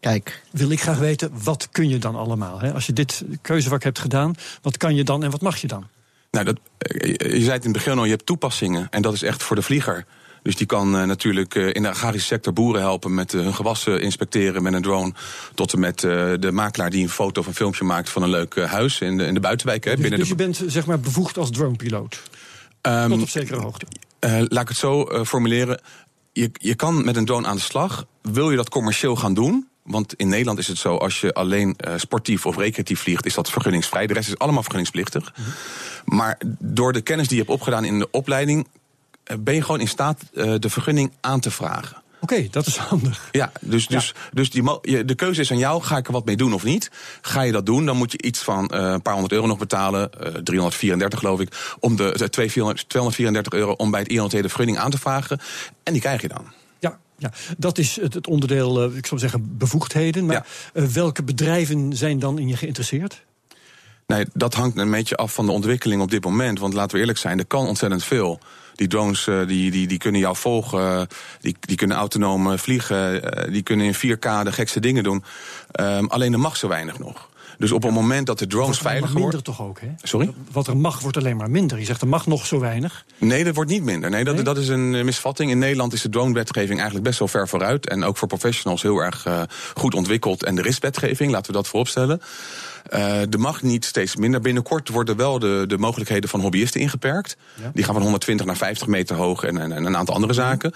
Kijk. 0.00 0.42
Wil 0.50 0.70
ik 0.70 0.80
graag 0.80 0.98
weten, 0.98 1.30
wat 1.42 1.68
kun 1.72 1.88
je 1.88 1.98
dan 1.98 2.16
allemaal? 2.16 2.60
Hè? 2.60 2.72
Als 2.72 2.86
je 2.86 2.92
dit 2.92 3.24
keuzevak 3.42 3.82
hebt 3.82 3.98
gedaan, 3.98 4.34
wat 4.62 4.76
kan 4.76 4.94
je 4.94 5.04
dan 5.04 5.24
en 5.24 5.30
wat 5.30 5.40
mag 5.40 5.56
je 5.56 5.66
dan? 5.66 5.86
Nou, 6.30 6.44
dat, 6.44 6.58
je 6.78 7.16
zei 7.18 7.50
het 7.50 7.64
in 7.64 7.70
het 7.70 7.72
begin 7.72 7.98
al, 7.98 8.04
je 8.04 8.10
hebt 8.10 8.26
toepassingen. 8.26 8.86
En 8.90 9.02
dat 9.02 9.12
is 9.12 9.22
echt 9.22 9.42
voor 9.42 9.56
de 9.56 9.62
vlieger. 9.62 10.06
Dus 10.44 10.56
die 10.56 10.66
kan 10.66 10.96
uh, 10.96 11.02
natuurlijk 11.04 11.54
uh, 11.54 11.70
in 11.72 11.82
de 11.82 11.88
agrarische 11.88 12.26
sector 12.26 12.52
boeren 12.52 12.80
helpen 12.80 13.14
met 13.14 13.32
uh, 13.32 13.42
hun 13.42 13.54
gewassen 13.54 14.00
inspecteren 14.00 14.62
met 14.62 14.72
een 14.72 14.82
drone. 14.82 15.12
Tot 15.54 15.72
en 15.72 15.80
met 15.80 16.00
de 16.00 16.50
makelaar 16.52 16.90
die 16.90 17.02
een 17.02 17.08
foto 17.08 17.40
of 17.40 17.46
een 17.46 17.54
filmpje 17.54 17.84
maakt 17.84 18.10
van 18.10 18.22
een 18.22 18.30
leuk 18.30 18.56
huis 18.56 19.00
in 19.00 19.16
de, 19.16 19.24
in 19.24 19.34
de 19.34 19.40
buitenwijk. 19.40 19.84
Hè, 19.84 19.90
dus, 19.90 20.00
binnen 20.00 20.18
dus 20.18 20.28
de... 20.28 20.34
je 20.36 20.42
bent 20.42 20.72
zeg 20.72 20.86
maar 20.86 21.00
bevoegd 21.00 21.38
als 21.38 21.50
dronepiloot? 21.50 22.22
Um, 22.82 23.08
Tot 23.08 23.22
op 23.22 23.28
zekere 23.28 23.60
hoogte. 23.60 23.86
laat 24.20 24.62
ik 24.62 24.68
het 24.68 24.76
zo 24.76 25.24
formuleren. 25.24 25.80
Je, 26.32 26.50
je 26.52 26.74
kan 26.74 27.04
met 27.04 27.16
een 27.16 27.24
drone 27.24 27.46
aan 27.46 27.56
de 27.56 27.62
slag. 27.62 28.06
Wil 28.22 28.50
je 28.50 28.56
dat 28.56 28.68
commercieel 28.68 29.16
gaan 29.16 29.34
doen? 29.34 29.68
Want 29.82 30.14
in 30.14 30.28
Nederland 30.28 30.58
is 30.58 30.68
het 30.68 30.78
zo, 30.78 30.96
als 30.96 31.20
je 31.20 31.34
alleen 31.34 31.76
uh, 31.86 31.94
sportief 31.96 32.46
of 32.46 32.56
recreatief 32.56 33.00
vliegt, 33.00 33.26
is 33.26 33.34
dat 33.34 33.50
vergunningsvrij. 33.50 34.06
De 34.06 34.14
rest 34.14 34.28
is 34.28 34.38
allemaal 34.38 34.62
vergunningsplichtig. 34.62 35.32
Mm 35.36 35.44
-hmm. 35.44 36.16
Maar 36.16 36.40
door 36.58 36.92
de 36.92 37.00
kennis 37.00 37.28
die 37.28 37.36
je 37.36 37.42
hebt 37.42 37.54
opgedaan 37.54 37.84
in 37.84 37.98
de 37.98 38.10
opleiding, 38.10 38.66
ben 39.40 39.54
je 39.54 39.62
gewoon 39.62 39.80
in 39.80 39.88
staat 39.88 40.22
uh, 40.32 40.54
de 40.58 40.70
vergunning 40.70 41.12
aan 41.20 41.40
te 41.40 41.50
vragen. 41.50 42.02
Oké, 42.24 42.34
okay, 42.34 42.48
dat 42.50 42.66
is 42.66 42.76
handig. 42.76 43.28
Ja, 43.32 43.52
dus, 43.60 43.86
dus, 43.86 44.06
ja. 44.06 44.30
dus 44.32 44.50
die, 44.50 45.04
de 45.04 45.14
keuze 45.14 45.40
is 45.40 45.50
aan 45.50 45.58
jou. 45.58 45.82
Ga 45.82 45.96
ik 45.96 46.06
er 46.06 46.12
wat 46.12 46.24
mee 46.24 46.36
doen 46.36 46.54
of 46.54 46.64
niet? 46.64 46.90
Ga 47.20 47.42
je 47.42 47.52
dat 47.52 47.66
doen, 47.66 47.86
dan 47.86 47.96
moet 47.96 48.12
je 48.12 48.22
iets 48.22 48.38
van 48.38 48.70
uh, 48.74 48.80
een 48.80 49.02
paar 49.02 49.12
honderd 49.12 49.32
euro 49.32 49.46
nog 49.46 49.58
betalen. 49.58 50.10
Uh, 50.20 50.28
334 50.28 51.18
geloof 51.18 51.40
ik. 51.40 51.76
Om 51.80 51.96
de, 51.96 52.12
de 52.16 52.30
234 52.30 53.52
euro 53.52 53.72
om 53.72 53.90
bij 53.90 54.00
het 54.00 54.08
INT 54.08 54.30
de 54.30 54.40
vergunning 54.40 54.78
aan 54.78 54.90
te 54.90 54.98
vragen. 54.98 55.40
En 55.82 55.92
die 55.92 56.02
krijg 56.02 56.22
je 56.22 56.28
dan. 56.28 56.44
Ja, 56.78 56.98
ja, 57.16 57.32
dat 57.58 57.78
is 57.78 58.00
het, 58.00 58.14
het 58.14 58.26
onderdeel, 58.26 58.94
ik 58.96 59.06
zou 59.06 59.20
zeggen, 59.20 59.56
bevoegdheden. 59.58 60.26
Maar 60.26 60.46
ja. 60.74 60.86
welke 60.88 61.22
bedrijven 61.22 61.96
zijn 61.96 62.18
dan 62.18 62.38
in 62.38 62.48
je 62.48 62.56
geïnteresseerd? 62.56 63.24
Nee, 64.06 64.26
dat 64.32 64.54
hangt 64.54 64.76
een 64.76 64.90
beetje 64.90 65.16
af 65.16 65.34
van 65.34 65.46
de 65.46 65.52
ontwikkeling 65.52 66.02
op 66.02 66.10
dit 66.10 66.24
moment. 66.24 66.58
Want 66.58 66.74
laten 66.74 66.94
we 66.94 67.00
eerlijk 67.00 67.18
zijn, 67.18 67.38
er 67.38 67.46
kan 67.46 67.66
ontzettend 67.66 68.04
veel. 68.04 68.38
Die 68.74 68.88
drones 68.88 69.26
uh, 69.26 69.46
die, 69.46 69.70
die, 69.70 69.86
die 69.86 69.98
kunnen 69.98 70.20
jou 70.20 70.36
volgen, 70.36 71.08
die, 71.40 71.56
die 71.60 71.76
kunnen 71.76 71.96
autonoom 71.96 72.58
vliegen, 72.58 73.14
uh, 73.14 73.52
die 73.52 73.62
kunnen 73.62 73.86
in 73.86 73.94
4K 73.94 74.42
de 74.42 74.52
gekste 74.52 74.80
dingen 74.80 75.02
doen. 75.02 75.24
Um, 75.80 76.06
alleen 76.06 76.32
er 76.32 76.40
mag 76.40 76.56
zo 76.56 76.68
weinig 76.68 76.98
nog. 76.98 77.28
Dus 77.58 77.72
op 77.72 77.82
het 77.82 77.92
moment 77.92 78.26
dat 78.26 78.38
de 78.38 78.46
drones 78.46 78.78
veilig 78.78 79.04
worden. 79.04 79.20
minder 79.20 79.42
toch 79.42 79.62
ook, 79.62 79.80
hè? 79.80 79.88
Sorry? 80.02 80.30
Wat 80.52 80.66
er 80.66 80.76
mag, 80.76 81.00
wordt 81.00 81.16
alleen 81.16 81.36
maar 81.36 81.50
minder. 81.50 81.78
Je 81.78 81.84
zegt 81.84 82.00
er 82.00 82.08
mag 82.08 82.26
nog 82.26 82.46
zo 82.46 82.60
weinig. 82.60 83.04
Nee, 83.18 83.44
dat 83.44 83.54
wordt 83.54 83.70
niet 83.70 83.82
minder. 83.82 84.10
Nee, 84.10 84.24
dat, 84.24 84.34
nee? 84.34 84.44
dat 84.44 84.58
is 84.58 84.68
een 84.68 85.04
misvatting. 85.04 85.50
In 85.50 85.58
Nederland 85.58 85.92
is 85.92 86.02
de 86.02 86.08
drone-wetgeving 86.08 86.74
eigenlijk 86.74 87.04
best 87.04 87.18
wel 87.18 87.28
ver 87.28 87.48
vooruit. 87.48 87.88
En 87.88 88.04
ook 88.04 88.16
voor 88.16 88.28
professionals 88.28 88.82
heel 88.82 88.98
erg 88.98 89.26
uh, 89.26 89.42
goed 89.74 89.94
ontwikkeld. 89.94 90.44
En 90.44 90.58
er 90.58 90.66
is 90.66 90.78
wetgeving, 90.78 91.30
laten 91.30 91.46
we 91.46 91.56
dat 91.56 91.68
vooropstellen. 91.68 92.20
Uh, 92.92 93.32
er 93.32 93.40
mag 93.40 93.62
niet 93.62 93.84
steeds 93.84 94.16
minder. 94.16 94.40
Binnenkort 94.40 94.88
worden 94.88 95.16
wel 95.16 95.38
de, 95.38 95.64
de 95.66 95.78
mogelijkheden 95.78 96.30
van 96.30 96.40
hobbyisten 96.40 96.80
ingeperkt. 96.80 97.36
Ja. 97.62 97.70
Die 97.74 97.84
gaan 97.84 97.94
van 97.94 98.02
120 98.02 98.46
naar 98.46 98.56
50 98.56 98.86
meter 98.86 99.16
hoog 99.16 99.42
en, 99.42 99.58
en, 99.58 99.72
en 99.72 99.84
een 99.84 99.96
aantal 99.96 100.14
andere 100.14 100.32
zaken. 100.32 100.72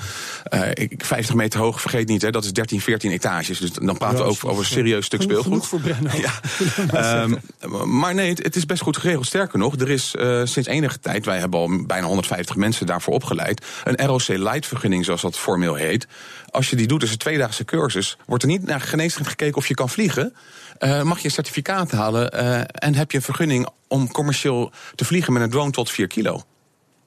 Uh, 0.55 0.88
50 0.97 1.35
meter 1.35 1.61
hoog, 1.61 1.81
vergeet 1.81 2.09
niet, 2.09 2.23
hè, 2.23 2.31
dat 2.31 2.44
is 2.44 2.53
13, 2.53 2.81
14 2.81 3.11
etages. 3.11 3.59
Dus 3.59 3.73
dan 3.73 3.99
praten 3.99 4.18
ja, 4.18 4.25
we 4.25 4.31
over, 4.31 4.49
over 4.49 4.62
een 4.62 4.68
serieus 4.71 5.05
stuk 5.05 5.23
speelgoed. 5.23 5.66
Voor. 5.66 5.81
Ja. 6.12 7.23
um, 7.23 7.38
maar 7.85 8.14
nee, 8.14 8.29
het, 8.29 8.42
het, 8.42 8.57
is 8.57 8.66
best 8.66 8.83
goed 8.83 8.97
geregeld. 8.97 9.27
Sterker 9.27 9.59
nog, 9.59 9.75
er 9.75 9.90
is 9.90 10.14
uh, 10.18 10.40
sinds 10.44 10.68
enige 10.68 11.01
tijd, 11.01 11.25
wij 11.25 11.38
hebben 11.38 11.61
al 11.61 11.87
bijna 11.87 12.07
150 12.07 12.57
mensen 12.57 12.87
daarvoor 12.87 13.14
opgeleid. 13.14 13.64
Een 13.85 14.07
ROC 14.07 14.27
Light 14.27 14.66
vergunning, 14.66 15.05
zoals 15.05 15.23
dat 15.23 15.38
formeel 15.38 15.75
heet. 15.75 16.07
Als 16.51 16.71
je 16.71 16.77
die 16.77 16.87
doet, 16.87 17.03
is 17.03 17.11
een 17.11 17.18
tweedaagse 17.18 17.64
cursus. 17.64 18.16
Wordt 18.27 18.42
er 18.42 18.49
niet 18.49 18.66
naar 18.66 18.81
geneeskunde 18.81 19.29
gekeken 19.29 19.57
of 19.57 19.66
je 19.66 19.75
kan 19.75 19.88
vliegen. 19.88 20.35
Uh, 20.81 21.03
mag 21.03 21.18
je 21.18 21.25
een 21.25 21.31
certificaat 21.31 21.90
halen 21.99 22.35
uh, 22.35 22.61
en 22.61 22.95
heb 22.95 23.11
je 23.11 23.17
een 23.17 23.25
vergunning 23.25 23.69
om 23.89 24.13
commercieel 24.13 24.73
te 24.95 25.05
vliegen 25.05 25.33
met 25.33 25.43
een 25.43 25.51
drone 25.51 25.71
tot 25.71 25.91
4 25.91 26.07
kilo. 26.07 26.43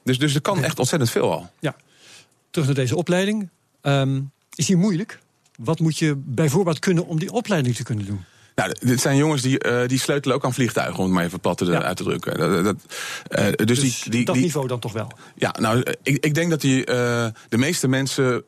Dus, 0.03 0.19
dus 0.19 0.35
er 0.35 0.41
kan 0.41 0.53
okay. 0.53 0.65
echt 0.65 0.79
ontzettend 0.79 1.11
veel 1.11 1.31
al. 1.31 1.49
Ja. 1.59 1.75
Terug 2.49 2.67
naar 2.67 2.75
deze 2.75 2.95
opleiding. 2.95 3.49
Um, 3.81 4.31
is 4.55 4.65
die 4.65 4.75
moeilijk? 4.75 5.19
Wat 5.55 5.79
moet 5.79 5.97
je 5.97 6.15
bijvoorbeeld 6.15 6.79
kunnen 6.79 7.05
om 7.05 7.19
die 7.19 7.31
opleiding 7.31 7.75
te 7.75 7.83
kunnen 7.83 8.05
doen? 8.05 8.23
Nou, 8.55 8.73
dit 8.79 9.01
zijn 9.01 9.17
jongens 9.17 9.41
die, 9.41 9.65
uh, 9.65 9.87
die 9.87 9.99
sleutelen 9.99 10.35
ook 10.35 10.45
aan 10.45 10.53
vliegtuigen, 10.53 10.97
om 10.97 11.05
het 11.05 11.13
maar 11.13 11.23
even 11.23 11.39
plat 11.39 11.57
te, 11.57 11.65
ja. 11.65 11.81
uit 11.81 11.97
te 11.97 12.03
drukken. 12.03 12.37
Dat, 12.37 12.63
dat, 12.63 12.75
uh, 13.29 13.45
dus, 13.45 13.65
dus 13.65 13.79
die, 13.79 14.11
die, 14.11 14.25
dat 14.25 14.35
die, 14.35 14.43
niveau 14.43 14.67
dan 14.67 14.79
toch 14.79 14.93
wel? 14.93 15.11
Ja, 15.35 15.55
nou, 15.59 15.83
ik, 16.03 16.25
ik 16.25 16.33
denk 16.33 16.49
dat 16.49 16.61
die, 16.61 16.79
uh, 16.79 16.85
de 17.49 17.57
meeste 17.57 17.87
mensen 17.87 18.43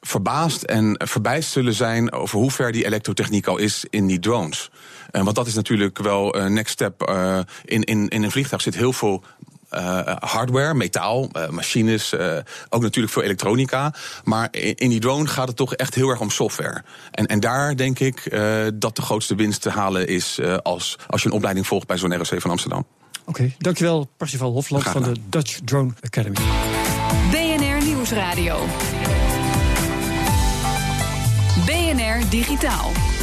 verbaasd 0.00 0.62
en 0.62 1.00
verbijst 1.04 1.50
zullen 1.50 1.74
zijn 1.74 2.12
over 2.12 2.38
hoe 2.38 2.50
ver 2.50 2.72
die 2.72 2.84
elektrotechniek 2.84 3.46
al 3.46 3.56
is 3.56 3.84
in 3.90 4.06
die 4.06 4.18
drones. 4.18 4.70
Uh, 5.14 5.22
want 5.22 5.36
dat 5.36 5.46
is 5.46 5.54
natuurlijk 5.54 5.98
wel 5.98 6.36
een 6.36 6.52
next 6.52 6.72
step. 6.72 7.08
Uh, 7.10 7.38
in, 7.64 7.82
in, 7.82 8.08
in 8.08 8.22
een 8.22 8.30
vliegtuig 8.30 8.62
zit 8.62 8.76
heel 8.76 8.92
veel 8.92 9.24
uh, 9.72 10.16
hardware, 10.18 10.74
metaal, 10.74 11.28
uh, 11.36 11.48
machines, 11.48 12.12
uh, 12.12 12.36
ook 12.68 12.82
natuurlijk 12.82 13.12
veel 13.12 13.22
elektronica. 13.22 13.94
Maar 14.24 14.48
in, 14.50 14.74
in, 14.74 14.88
die 14.88 15.00
drone 15.00 15.26
gaat 15.26 15.48
het 15.48 15.56
toch 15.56 15.74
echt 15.74 15.94
heel 15.94 16.08
erg 16.08 16.20
om 16.20 16.30
software. 16.30 16.82
En, 17.10 17.26
en 17.26 17.40
daar 17.40 17.76
denk 17.76 17.98
ik 17.98 18.38
dat 18.74 18.96
de 18.96 19.02
grootste 19.02 19.34
winst 19.34 19.62
te 19.62 19.70
halen 19.70 20.06
is 20.06 20.40
als, 20.62 20.98
als 21.06 21.22
je 21.22 21.28
een 21.28 21.34
opleiding 21.34 21.66
volgt 21.66 21.86
bij 21.86 21.98
zo'n 21.98 22.16
ROC 22.16 22.40
van 22.40 22.50
Amsterdam. 22.50 22.86
Oké, 23.26 23.40
okay, 23.40 23.54
dankjewel 23.58 24.08
Parsifal 24.16 24.52
Hofland 24.52 24.84
van 24.84 25.02
de 25.02 25.16
Dutch 25.28 25.58
Drone 25.64 25.92
Academy. 26.00 26.36
BNR 27.30 27.84
Nieuwsradio. 27.84 28.66
BNR 31.66 32.30
Digitaal. 32.30 33.13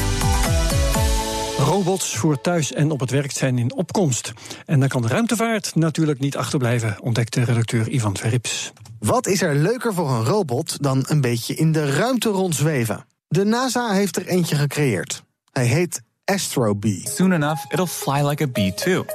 Robots 1.62 2.18
voor 2.18 2.42
thuis 2.42 2.74
en 2.74 2.92
op 2.92 3.00
het 3.00 3.12
werk 3.12 3.32
zijn 3.32 3.58
in 3.58 3.74
opkomst. 3.74 4.34
En 4.66 4.80
dan 4.80 4.90
kan 4.90 5.02
de 5.02 5.08
ruimtevaart 5.08 5.76
natuurlijk 5.76 6.20
niet 6.20 6.38
achterblijven, 6.38 7.02
ontdekte 7.02 7.44
redacteur 7.44 7.90
Ivan 7.90 8.18
Verrips. 8.18 8.74
Wat 9.00 9.28
is 9.28 9.42
er 9.42 9.56
leuker 9.56 9.94
voor 9.94 10.10
een 10.10 10.24
robot 10.24 10.84
dan 10.84 11.04
een 11.08 11.22
beetje 11.22 11.56
in 11.56 11.72
de 11.72 11.96
ruimte 11.96 12.30
rondzweven? 12.30 13.06
De 13.28 13.44
NASA 13.44 13.92
heeft 13.92 14.16
er 14.16 14.28
eentje 14.28 14.56
gecreëerd. 14.56 15.24
Hij 15.52 15.66
heet 15.66 16.02
Astro 16.26 16.76
Bee. 16.76 17.04
Soon 17.10 17.32
enough, 17.32 17.66
it'll 17.70 17.88
fly 17.88 18.28
like 18.28 18.44
a 18.44 18.48
bee 18.48 18.74
too. 18.74 19.06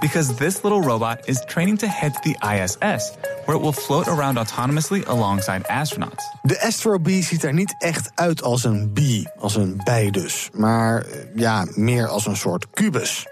Because 0.00 0.34
this 0.34 0.62
little 0.62 0.82
robot 0.82 1.28
is 1.28 1.44
training 1.46 1.78
to 1.78 1.86
head 1.86 2.14
to 2.14 2.20
the 2.20 2.36
ISS, 2.42 3.12
where 3.44 3.56
it 3.56 3.62
will 3.62 3.72
float 3.72 4.08
around 4.08 4.38
autonomously 4.38 5.04
alongside 5.06 5.66
astronauts. 5.68 6.24
De 6.42 6.62
Astro 6.62 6.98
Bee 6.98 7.22
ziet 7.22 7.44
er 7.44 7.52
niet 7.52 7.74
echt 7.78 8.10
uit 8.14 8.42
als 8.42 8.64
een 8.64 8.92
bee, 8.92 9.28
als 9.38 9.56
een 9.56 9.80
bij 9.84 10.10
dus, 10.10 10.50
maar 10.52 11.02
eh, 11.02 11.18
ja, 11.34 11.66
meer 11.74 12.08
als 12.08 12.26
een 12.26 12.36
soort 12.36 12.70
kubus. 12.70 13.26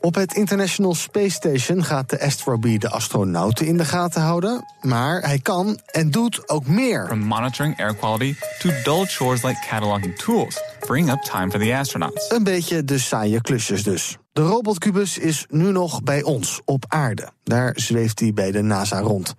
Op 0.00 0.14
het 0.14 0.34
International 0.34 0.94
Space 0.94 1.30
Station 1.30 1.84
gaat 1.84 2.10
de 2.10 2.20
Astro 2.20 2.58
Bee 2.58 2.78
de 2.78 2.90
astronauten 2.90 3.66
in 3.66 3.76
de 3.76 3.84
gaten 3.84 4.22
houden, 4.22 4.64
maar 4.80 5.20
hij 5.20 5.38
kan 5.38 5.80
en 5.86 6.10
doet 6.10 6.48
ook 6.48 6.66
meer. 6.66 7.06
From 7.06 7.18
monitoring 7.18 7.80
air 7.80 7.94
quality 7.94 8.34
to 8.58 8.70
dull 8.84 9.04
chores 9.04 9.42
like 9.42 9.66
cataloging 9.68 10.18
tools, 10.18 10.60
freeing 10.86 11.10
up 11.10 11.22
time 11.22 11.50
for 11.50 11.60
the 11.60 11.76
astronauts. 11.76 12.30
Een 12.30 12.44
beetje 12.44 12.84
de 12.84 12.98
saaie 12.98 13.40
klusjes 13.40 13.82
dus. 13.82 14.16
De 14.32 14.42
robotkubus 14.42 15.18
is 15.18 15.46
nu 15.48 15.72
nog 15.72 16.02
bij 16.02 16.22
ons 16.22 16.60
op 16.64 16.84
aarde. 16.88 17.28
Daar 17.44 17.72
zweeft 17.74 18.20
hij 18.20 18.32
bij 18.32 18.50
de 18.50 18.62
NASA 18.62 19.00
rond. 19.00 19.34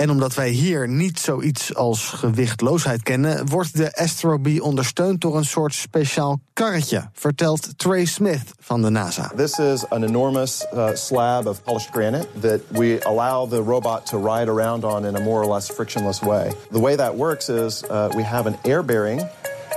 En 0.00 0.10
omdat 0.10 0.34
wij 0.34 0.48
hier 0.48 0.88
niet 0.88 1.18
zoiets 1.18 1.74
als 1.74 2.08
gewichtloosheid 2.08 3.02
kennen, 3.02 3.48
wordt 3.48 3.76
de 3.76 3.96
Astro 3.96 4.38
Bee 4.38 4.62
ondersteund 4.62 5.20
door 5.20 5.36
een 5.36 5.44
soort 5.44 5.74
speciaal 5.74 6.40
karretje, 6.52 7.08
vertelt 7.12 7.78
Trey 7.78 8.04
Smith 8.04 8.42
van 8.58 8.82
de 8.82 8.90
NASA. 8.90 9.32
This 9.36 9.58
is 9.58 9.88
an 9.88 10.04
enormous 10.04 10.66
uh, 10.74 10.88
slab 10.94 11.46
of 11.46 11.62
polished 11.62 11.90
granite 11.90 12.26
that 12.40 12.60
we 12.68 12.98
allow 13.02 13.50
the 13.50 13.62
robot 13.62 14.06
to 14.06 14.18
ride 14.18 14.50
around 14.50 14.84
on 14.84 15.04
in 15.04 15.16
a 15.16 15.20
more 15.20 15.44
or 15.44 15.52
less 15.52 15.70
frictionless 15.70 16.20
way. 16.20 16.52
The 16.70 16.80
way 16.80 16.96
that 16.96 17.16
works 17.16 17.48
is 17.48 17.84
uh, 17.90 18.08
we 18.16 18.22
have 18.22 18.48
an 18.48 18.56
air 18.64 18.82
bearing 18.82 19.28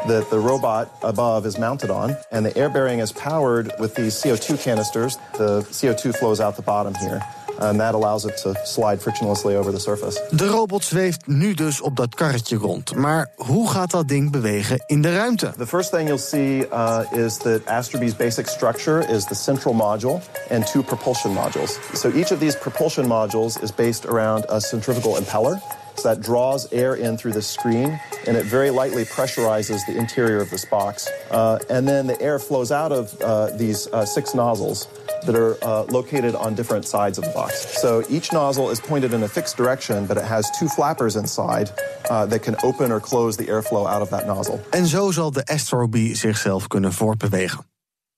that 0.07 0.29
the 0.29 0.39
robot 0.39 0.89
above 1.01 1.45
is 1.45 1.57
mounted 1.57 1.89
on, 1.89 2.15
and 2.31 2.45
the 2.45 2.55
air 2.57 2.69
bearing 2.69 2.99
is 2.99 3.11
powered 3.11 3.71
with 3.79 3.95
these 3.95 4.21
CO2 4.21 4.61
canisters. 4.61 5.17
The 5.37 5.65
CO2 5.71 6.15
flows 6.15 6.39
out 6.39 6.55
the 6.55 6.61
bottom 6.61 6.93
here. 6.95 7.21
And 7.59 7.79
that 7.79 7.93
allows 7.93 8.25
it 8.25 8.37
to 8.37 8.55
slide 8.65 8.99
frictionlessly 8.99 9.55
over 9.55 9.71
the 9.71 9.79
surface. 9.79 10.21
De 10.29 10.47
robot 10.47 10.83
zweeft 10.83 11.27
nu 11.27 11.53
dus 11.53 11.81
op 11.81 11.95
dat 11.95 12.15
karretje 12.15 12.55
rond. 12.55 12.95
Maar 12.95 13.31
hoe 13.35 13.69
gaat 13.69 13.91
dat 13.91 14.07
ding 14.07 14.31
bewegen 14.31 14.83
in 14.85 15.01
de 15.01 15.15
ruimte? 15.15 15.53
The 15.57 15.67
first 15.67 15.91
thing 15.91 16.07
you'll 16.07 16.17
see 16.17 16.67
uh, 16.71 16.99
is 17.11 17.37
that 17.37 17.65
Astrobee's 17.65 18.15
basic 18.15 18.47
structure 18.47 19.13
is 19.13 19.25
the 19.25 19.35
central 19.35 19.73
module 19.73 20.21
and 20.49 20.71
two 20.71 20.83
propulsion 20.83 21.33
modules. 21.33 21.79
So 21.93 22.11
each 22.11 22.31
of 22.31 22.39
these 22.39 22.57
propulsion 22.57 23.05
modules 23.05 23.61
is 23.63 23.71
based 23.75 24.05
around 24.05 24.45
a 24.49 24.59
centrifugal 24.59 25.15
impeller. 25.15 25.61
So 25.95 26.09
that 26.09 26.21
draws 26.21 26.71
air 26.71 26.95
in 26.95 27.17
through 27.17 27.33
the 27.33 27.41
screen 27.41 27.99
and 28.27 28.37
it 28.37 28.45
very 28.45 28.69
lightly 28.69 29.05
pressurizes 29.05 29.85
the 29.85 29.97
interior 29.97 30.41
of 30.41 30.49
this 30.49 30.65
box. 30.65 31.09
Uh, 31.31 31.59
and 31.69 31.87
then 31.87 32.07
the 32.07 32.21
air 32.21 32.39
flows 32.39 32.71
out 32.71 32.91
of 32.91 33.21
uh, 33.21 33.49
these 33.57 33.87
uh, 33.87 34.05
six 34.05 34.33
nozzles 34.33 34.87
that 35.25 35.35
are 35.35 35.57
uh, 35.63 35.83
located 35.83 36.35
on 36.35 36.55
different 36.55 36.85
sides 36.85 37.17
of 37.17 37.23
the 37.23 37.31
box. 37.31 37.79
So 37.81 38.03
each 38.09 38.31
nozzle 38.31 38.71
is 38.71 38.79
pointed 38.79 39.13
in 39.13 39.23
a 39.23 39.27
fixed 39.27 39.57
direction, 39.57 40.05
but 40.05 40.17
it 40.17 40.25
has 40.25 40.49
two 40.59 40.67
flappers 40.67 41.15
inside 41.15 41.71
uh, 42.09 42.25
that 42.25 42.41
can 42.41 42.55
open 42.63 42.91
or 42.91 42.99
close 42.99 43.37
the 43.37 43.45
airflow 43.45 43.87
out 43.87 44.01
of 44.01 44.09
that 44.09 44.25
nozzle. 44.25 44.59
En 44.69 44.85
zo 44.85 45.11
zal 45.11 45.31
de 45.31 45.45
Astro 45.45 45.87
Bee 45.87 46.15
zichzelf 46.15 46.67
kunnen 46.67 46.93
voortbewegen. 46.93 47.65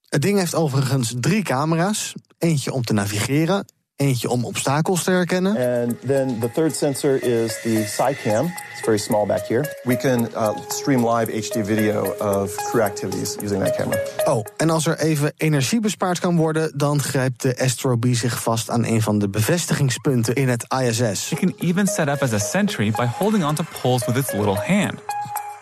Het 0.09 0.21
ding 0.21 0.39
heeft 0.39 0.55
overigens 0.55 1.13
drie 1.19 1.43
camera's. 1.43 2.13
Eentje 2.37 2.71
om 2.71 2.83
te 2.83 2.93
navigeren, 2.93 3.65
eentje 3.95 4.29
om 4.29 4.45
obstakels 4.45 5.03
te 5.03 5.11
herkennen. 5.11 5.81
And 5.81 6.01
then 6.07 6.39
the 6.39 6.51
third 6.51 6.75
sensor 6.75 7.23
is 7.23 7.61
the 7.61 7.83
SciCam. 7.87 8.45
It's 8.71 8.81
very 8.83 8.97
small 8.97 9.25
back 9.25 9.47
here. 9.47 9.75
We 9.83 9.95
can 9.95 10.27
uh, 10.35 10.57
stream 10.67 11.07
live 11.09 11.31
HD 11.31 11.65
video 11.65 12.15
of 12.19 12.55
crew 12.55 12.81
activities 12.81 13.37
using 13.43 13.63
that 13.63 13.75
camera. 13.75 13.99
Oh, 14.25 14.45
en 14.57 14.69
als 14.69 14.85
er 14.85 14.99
even 14.99 15.33
energie 15.37 15.79
bespaard 15.79 16.19
kan 16.19 16.35
worden, 16.35 16.71
dan 16.77 17.01
grijpt 17.01 17.41
de 17.41 17.57
Astro 17.59 17.97
Bee 17.97 18.15
zich 18.15 18.41
vast 18.41 18.69
aan 18.69 18.85
een 18.85 19.01
van 19.01 19.19
de 19.19 19.29
bevestigingspunten 19.29 20.35
in 20.35 20.49
het 20.49 20.65
ISS. 20.81 21.31
It 21.31 21.39
can 21.39 21.53
even 21.59 21.87
set 21.87 22.07
up 22.07 22.21
as 22.21 22.33
a 22.33 22.39
sentry 22.39 22.91
by 22.91 23.05
holding 23.05 23.43
onto 23.43 23.63
poles 23.81 24.05
with 24.05 24.15
its 24.15 24.31
little 24.31 24.57
hand. 24.65 24.99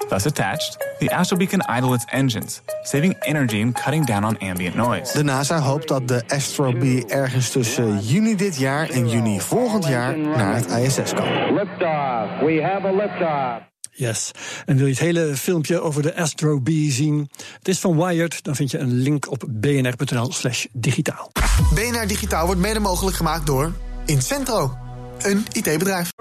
Thus 0.07 0.25
attached, 0.25 0.77
the 0.99 1.09
Astro 1.09 1.37
Bee 1.37 1.47
can 1.47 1.61
idle 1.77 1.93
its 1.93 2.05
engines, 2.11 2.61
saving 2.83 3.15
energy 3.19 3.61
and 3.61 3.73
cutting 3.83 4.05
down 4.05 4.23
on 4.23 4.37
ambient 4.37 4.75
noise. 4.75 5.13
De 5.13 5.23
NASA 5.23 5.59
hoopt 5.59 5.87
dat 5.87 6.07
de 6.07 6.23
Astro 6.27 6.71
Bee 6.71 7.05
ergens 7.07 7.49
tussen 7.49 7.99
juni 7.99 8.35
dit 8.35 8.57
jaar 8.57 8.89
en 8.89 9.09
juni 9.09 9.39
volgend 9.39 9.87
jaar 9.87 10.17
naar 10.17 10.55
het 10.55 10.69
ISS 10.69 11.13
kan. 11.13 11.53
Liftoff. 11.53 12.39
We 12.39 12.61
have 12.63 12.87
a 12.87 12.91
liftoff. 12.91 13.71
Yes. 13.95 14.31
En 14.65 14.75
wil 14.77 14.85
je 14.85 14.91
het 14.91 15.01
hele 15.01 15.35
filmpje 15.35 15.81
over 15.81 16.01
de 16.01 16.15
Astro 16.15 16.61
Bee 16.61 16.91
zien? 16.91 17.29
Het 17.57 17.67
is 17.67 17.79
van 17.79 18.05
Wired. 18.05 18.43
Dan 18.43 18.55
vind 18.55 18.71
je 18.71 18.77
een 18.77 18.93
link 18.93 19.31
op 19.31 19.43
bnr.nl/slash 19.47 20.65
digitaal. 20.71 21.31
BNR 21.73 22.07
Digitaal 22.07 22.45
wordt 22.45 22.61
mede 22.61 22.79
mogelijk 22.79 23.15
gemaakt 23.15 23.45
door 23.45 23.71
Incentro, 24.05 24.77
een 25.21 25.45
IT-bedrijf. 25.51 26.11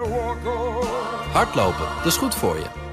Hardlopen, 1.31 1.85
dat 1.97 2.05
is 2.05 2.17
goed 2.17 2.35
voor 2.35 2.55
je. 2.55 2.92